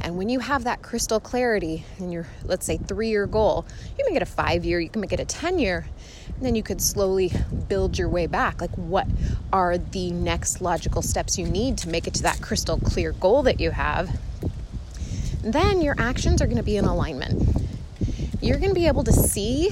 And 0.01 0.17
when 0.17 0.29
you 0.29 0.39
have 0.39 0.63
that 0.63 0.81
crystal 0.81 1.19
clarity 1.19 1.85
in 1.99 2.13
your, 2.13 2.29
let's 2.45 2.65
say, 2.65 2.77
three 2.77 3.09
year 3.09 3.27
goal, 3.27 3.67
you 3.99 4.05
can 4.05 4.13
get 4.13 4.23
a 4.23 4.27
five 4.27 4.65
year, 4.65 4.79
you 4.79 4.89
can 4.89 5.01
make 5.01 5.13
it 5.13 5.19
a 5.19 5.25
10 5.25 5.59
year, 5.59 5.89
and 6.37 6.47
then 6.47 6.55
you 6.55 6.63
could 6.63 6.81
slowly 6.81 7.33
build 7.69 7.99
your 7.99 8.09
way 8.09 8.29
back. 8.29 8.61
Like, 8.61 8.71
what 8.77 9.09
are 9.53 9.77
the 9.77 10.13
next 10.13 10.61
logical 10.61 11.03
steps 11.03 11.37
you 11.37 11.49
need 11.49 11.79
to 11.79 11.89
make 11.89 12.07
it 12.07 12.15
to 12.15 12.23
that 12.23 12.41
crystal 12.41 12.79
clear 12.79 13.11
goal 13.11 13.43
that 13.43 13.59
you 13.59 13.73
have? 13.73 14.17
Then 15.43 15.83
your 15.83 15.97
actions 15.99 16.41
are 16.41 16.47
going 16.47 16.59
to 16.59 16.63
be 16.63 16.77
in 16.77 16.85
alignment. 16.85 17.67
You're 18.41 18.59
going 18.59 18.71
to 18.71 18.75
be 18.75 18.87
able 18.87 19.03
to 19.03 19.13
see 19.13 19.71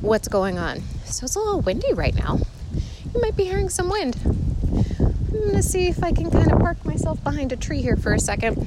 what's 0.00 0.26
going 0.26 0.58
on. 0.58 0.82
So 1.04 1.26
it's 1.26 1.36
a 1.36 1.38
little 1.38 1.60
windy 1.60 1.92
right 1.92 2.14
now. 2.14 2.40
You 3.14 3.20
might 3.20 3.36
be 3.36 3.44
hearing 3.44 3.68
some 3.68 3.88
wind. 3.88 4.47
I'm 5.38 5.46
gonna 5.46 5.62
see 5.62 5.86
if 5.86 6.02
I 6.02 6.10
can 6.10 6.30
kind 6.30 6.50
of 6.50 6.58
park 6.58 6.84
myself 6.84 7.22
behind 7.22 7.52
a 7.52 7.56
tree 7.56 7.80
here 7.80 7.96
for 7.96 8.12
a 8.12 8.18
second. 8.18 8.66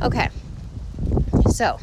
Okay, 0.00 0.28
so 1.50 1.80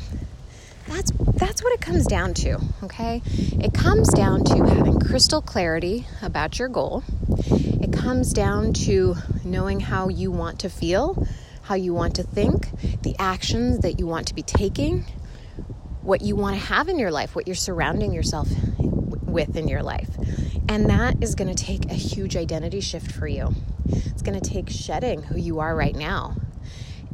that's 0.87 1.11
that's 1.35 1.61
what 1.61 1.73
it 1.73 1.81
comes 1.81 2.07
down 2.07 2.33
to. 2.35 2.59
Okay, 2.83 3.21
it 3.25 3.73
comes 3.73 4.07
down 4.13 4.45
to 4.45 4.63
having 4.63 5.01
crystal 5.01 5.41
clarity 5.41 6.07
about 6.21 6.57
your 6.57 6.69
goal. 6.69 7.03
It 7.49 7.91
comes 7.91 8.31
down 8.31 8.71
to 8.85 9.15
knowing 9.43 9.81
how 9.81 10.07
you 10.07 10.31
want 10.31 10.59
to 10.59 10.69
feel, 10.69 11.27
how 11.63 11.75
you 11.75 11.93
want 11.93 12.15
to 12.15 12.23
think, 12.23 12.69
the 13.01 13.15
actions 13.19 13.79
that 13.79 13.99
you 13.99 14.07
want 14.07 14.27
to 14.27 14.33
be 14.33 14.43
taking, 14.43 15.05
what 16.01 16.21
you 16.21 16.37
want 16.37 16.55
to 16.55 16.65
have 16.67 16.87
in 16.87 16.97
your 16.97 17.11
life, 17.11 17.35
what 17.35 17.47
you're 17.47 17.55
surrounding 17.55 18.13
yourself 18.13 18.47
with 18.77 19.57
in 19.57 19.67
your 19.67 19.83
life. 19.83 20.09
And 20.69 20.89
that 20.89 21.21
is 21.21 21.35
going 21.35 21.53
to 21.53 21.63
take 21.63 21.85
a 21.91 21.95
huge 21.95 22.37
identity 22.37 22.79
shift 22.79 23.11
for 23.11 23.27
you. 23.27 23.53
It's 23.89 24.21
going 24.21 24.39
to 24.39 24.49
take 24.49 24.69
shedding 24.69 25.23
who 25.23 25.37
you 25.37 25.59
are 25.59 25.75
right 25.75 25.95
now. 25.95 26.35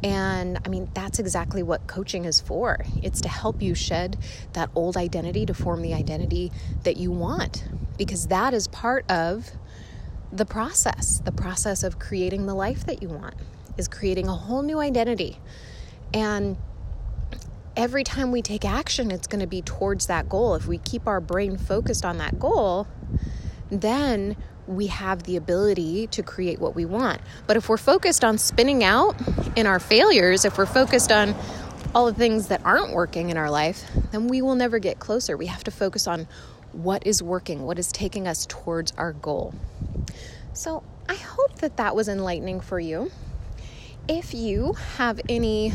And 0.02 0.58
I 0.64 0.68
mean, 0.68 0.90
that's 0.94 1.18
exactly 1.18 1.62
what 1.62 1.86
coaching 1.86 2.26
is 2.26 2.38
for. 2.40 2.84
It's 3.02 3.22
to 3.22 3.28
help 3.28 3.62
you 3.62 3.74
shed 3.74 4.18
that 4.52 4.70
old 4.74 4.96
identity 4.96 5.46
to 5.46 5.54
form 5.54 5.82
the 5.82 5.94
identity 5.94 6.52
that 6.84 6.96
you 6.98 7.10
want, 7.10 7.64
because 7.96 8.26
that 8.26 8.52
is 8.52 8.68
part 8.68 9.10
of 9.10 9.50
the 10.30 10.44
process. 10.44 11.22
The 11.24 11.32
process 11.32 11.82
of 11.82 11.98
creating 11.98 12.46
the 12.46 12.54
life 12.54 12.84
that 12.86 13.02
you 13.02 13.08
want 13.08 13.34
is 13.78 13.88
creating 13.88 14.28
a 14.28 14.34
whole 14.34 14.62
new 14.62 14.80
identity. 14.80 15.38
And 16.12 16.58
every 17.74 18.04
time 18.04 18.32
we 18.32 18.42
take 18.42 18.64
action, 18.64 19.10
it's 19.10 19.26
going 19.26 19.40
to 19.40 19.46
be 19.46 19.62
towards 19.62 20.06
that 20.06 20.28
goal. 20.28 20.54
If 20.54 20.66
we 20.66 20.78
keep 20.78 21.06
our 21.06 21.20
brain 21.20 21.56
focused 21.56 22.04
on 22.04 22.18
that 22.18 22.38
goal, 22.38 22.86
then 23.70 24.36
we 24.66 24.88
have 24.88 25.22
the 25.24 25.36
ability 25.36 26.06
to 26.08 26.22
create 26.22 26.60
what 26.60 26.74
we 26.74 26.84
want. 26.84 27.20
But 27.46 27.56
if 27.56 27.68
we're 27.68 27.76
focused 27.76 28.24
on 28.24 28.38
spinning 28.38 28.82
out 28.82 29.16
in 29.56 29.66
our 29.66 29.78
failures, 29.78 30.44
if 30.44 30.58
we're 30.58 30.66
focused 30.66 31.12
on 31.12 31.34
all 31.94 32.06
the 32.06 32.14
things 32.14 32.48
that 32.48 32.60
aren't 32.64 32.92
working 32.92 33.30
in 33.30 33.36
our 33.36 33.50
life, 33.50 33.90
then 34.10 34.28
we 34.28 34.42
will 34.42 34.54
never 34.54 34.78
get 34.78 34.98
closer. 34.98 35.36
We 35.36 35.46
have 35.46 35.64
to 35.64 35.70
focus 35.70 36.06
on 36.06 36.26
what 36.72 37.06
is 37.06 37.22
working, 37.22 37.62
what 37.62 37.78
is 37.78 37.90
taking 37.92 38.28
us 38.28 38.46
towards 38.46 38.92
our 38.98 39.12
goal. 39.12 39.54
So 40.52 40.82
I 41.08 41.14
hope 41.14 41.60
that 41.60 41.76
that 41.76 41.94
was 41.94 42.08
enlightening 42.08 42.60
for 42.60 42.78
you. 42.80 43.10
If 44.08 44.34
you 44.34 44.74
have 44.98 45.20
any 45.28 45.72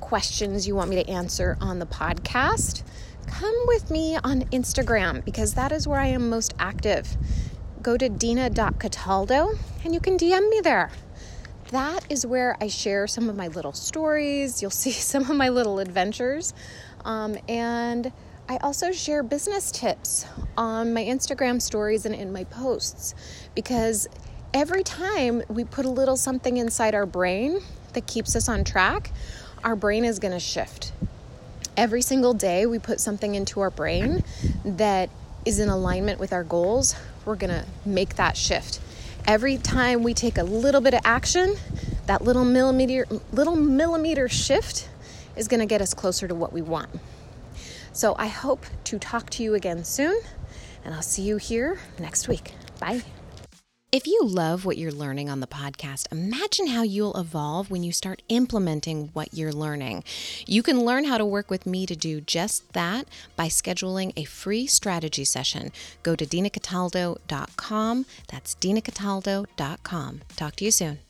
questions 0.00 0.66
you 0.66 0.74
want 0.74 0.90
me 0.90 0.96
to 1.02 1.10
answer 1.10 1.56
on 1.60 1.80
the 1.80 1.86
podcast, 1.86 2.82
come 3.26 3.54
with 3.66 3.90
me 3.90 4.16
on 4.16 4.42
Instagram 4.50 5.24
because 5.24 5.54
that 5.54 5.72
is 5.72 5.86
where 5.86 6.00
I 6.00 6.06
am 6.06 6.30
most 6.30 6.54
active. 6.58 7.16
Go 7.86 7.96
to 7.96 8.08
dina.cataldo 8.08 9.56
and 9.84 9.94
you 9.94 10.00
can 10.00 10.18
DM 10.18 10.50
me 10.50 10.60
there. 10.60 10.90
That 11.70 12.04
is 12.10 12.26
where 12.26 12.56
I 12.60 12.66
share 12.66 13.06
some 13.06 13.28
of 13.28 13.36
my 13.36 13.46
little 13.46 13.72
stories. 13.72 14.60
You'll 14.60 14.70
see 14.84 14.90
some 14.90 15.30
of 15.30 15.36
my 15.36 15.50
little 15.50 15.78
adventures. 15.78 16.52
Um, 17.04 17.38
and 17.48 18.10
I 18.48 18.56
also 18.56 18.90
share 18.90 19.22
business 19.22 19.70
tips 19.70 20.26
on 20.56 20.94
my 20.94 21.04
Instagram 21.04 21.62
stories 21.62 22.04
and 22.04 22.12
in 22.12 22.32
my 22.32 22.42
posts 22.42 23.14
because 23.54 24.08
every 24.52 24.82
time 24.82 25.44
we 25.48 25.62
put 25.62 25.84
a 25.84 25.90
little 25.90 26.16
something 26.16 26.56
inside 26.56 26.92
our 26.92 27.06
brain 27.06 27.60
that 27.92 28.08
keeps 28.08 28.34
us 28.34 28.48
on 28.48 28.64
track, 28.64 29.12
our 29.62 29.76
brain 29.76 30.04
is 30.04 30.18
going 30.18 30.34
to 30.34 30.40
shift. 30.40 30.92
Every 31.76 32.02
single 32.02 32.34
day 32.34 32.66
we 32.66 32.80
put 32.80 32.98
something 32.98 33.36
into 33.36 33.60
our 33.60 33.70
brain 33.70 34.24
that 34.64 35.08
is 35.46 35.60
in 35.60 35.70
alignment 35.70 36.20
with 36.20 36.32
our 36.32 36.44
goals, 36.44 36.94
we're 37.24 37.36
going 37.36 37.52
to 37.52 37.64
make 37.86 38.16
that 38.16 38.36
shift. 38.36 38.80
Every 39.26 39.56
time 39.56 40.02
we 40.02 40.12
take 40.12 40.36
a 40.36 40.42
little 40.42 40.80
bit 40.80 40.92
of 40.92 41.00
action, 41.04 41.56
that 42.06 42.22
little 42.22 42.44
millimeter 42.44 43.06
little 43.32 43.56
millimeter 43.56 44.28
shift 44.28 44.88
is 45.36 45.48
going 45.48 45.60
to 45.60 45.66
get 45.66 45.80
us 45.80 45.94
closer 45.94 46.28
to 46.28 46.34
what 46.34 46.52
we 46.52 46.62
want. 46.62 46.90
So 47.92 48.14
I 48.18 48.26
hope 48.26 48.66
to 48.84 48.98
talk 48.98 49.30
to 49.30 49.42
you 49.42 49.54
again 49.54 49.84
soon, 49.84 50.20
and 50.84 50.94
I'll 50.94 51.02
see 51.02 51.22
you 51.22 51.38
here 51.38 51.78
next 51.98 52.28
week. 52.28 52.52
Bye. 52.78 53.02
If 53.92 54.08
you 54.08 54.20
love 54.24 54.64
what 54.64 54.78
you're 54.78 54.90
learning 54.90 55.30
on 55.30 55.38
the 55.38 55.46
podcast, 55.46 56.10
imagine 56.10 56.66
how 56.66 56.82
you'll 56.82 57.16
evolve 57.16 57.70
when 57.70 57.84
you 57.84 57.92
start 57.92 58.20
implementing 58.28 59.10
what 59.12 59.32
you're 59.32 59.52
learning. 59.52 60.02
You 60.44 60.64
can 60.64 60.84
learn 60.84 61.04
how 61.04 61.18
to 61.18 61.24
work 61.24 61.52
with 61.52 61.66
me 61.66 61.86
to 61.86 61.94
do 61.94 62.20
just 62.20 62.72
that 62.72 63.06
by 63.36 63.46
scheduling 63.46 64.12
a 64.16 64.24
free 64.24 64.66
strategy 64.66 65.24
session. 65.24 65.70
Go 66.02 66.16
to 66.16 66.26
dinacataldo.com. 66.26 68.06
That's 68.26 68.56
dinacataldo.com. 68.56 70.20
Talk 70.34 70.56
to 70.56 70.64
you 70.64 70.70
soon. 70.72 71.05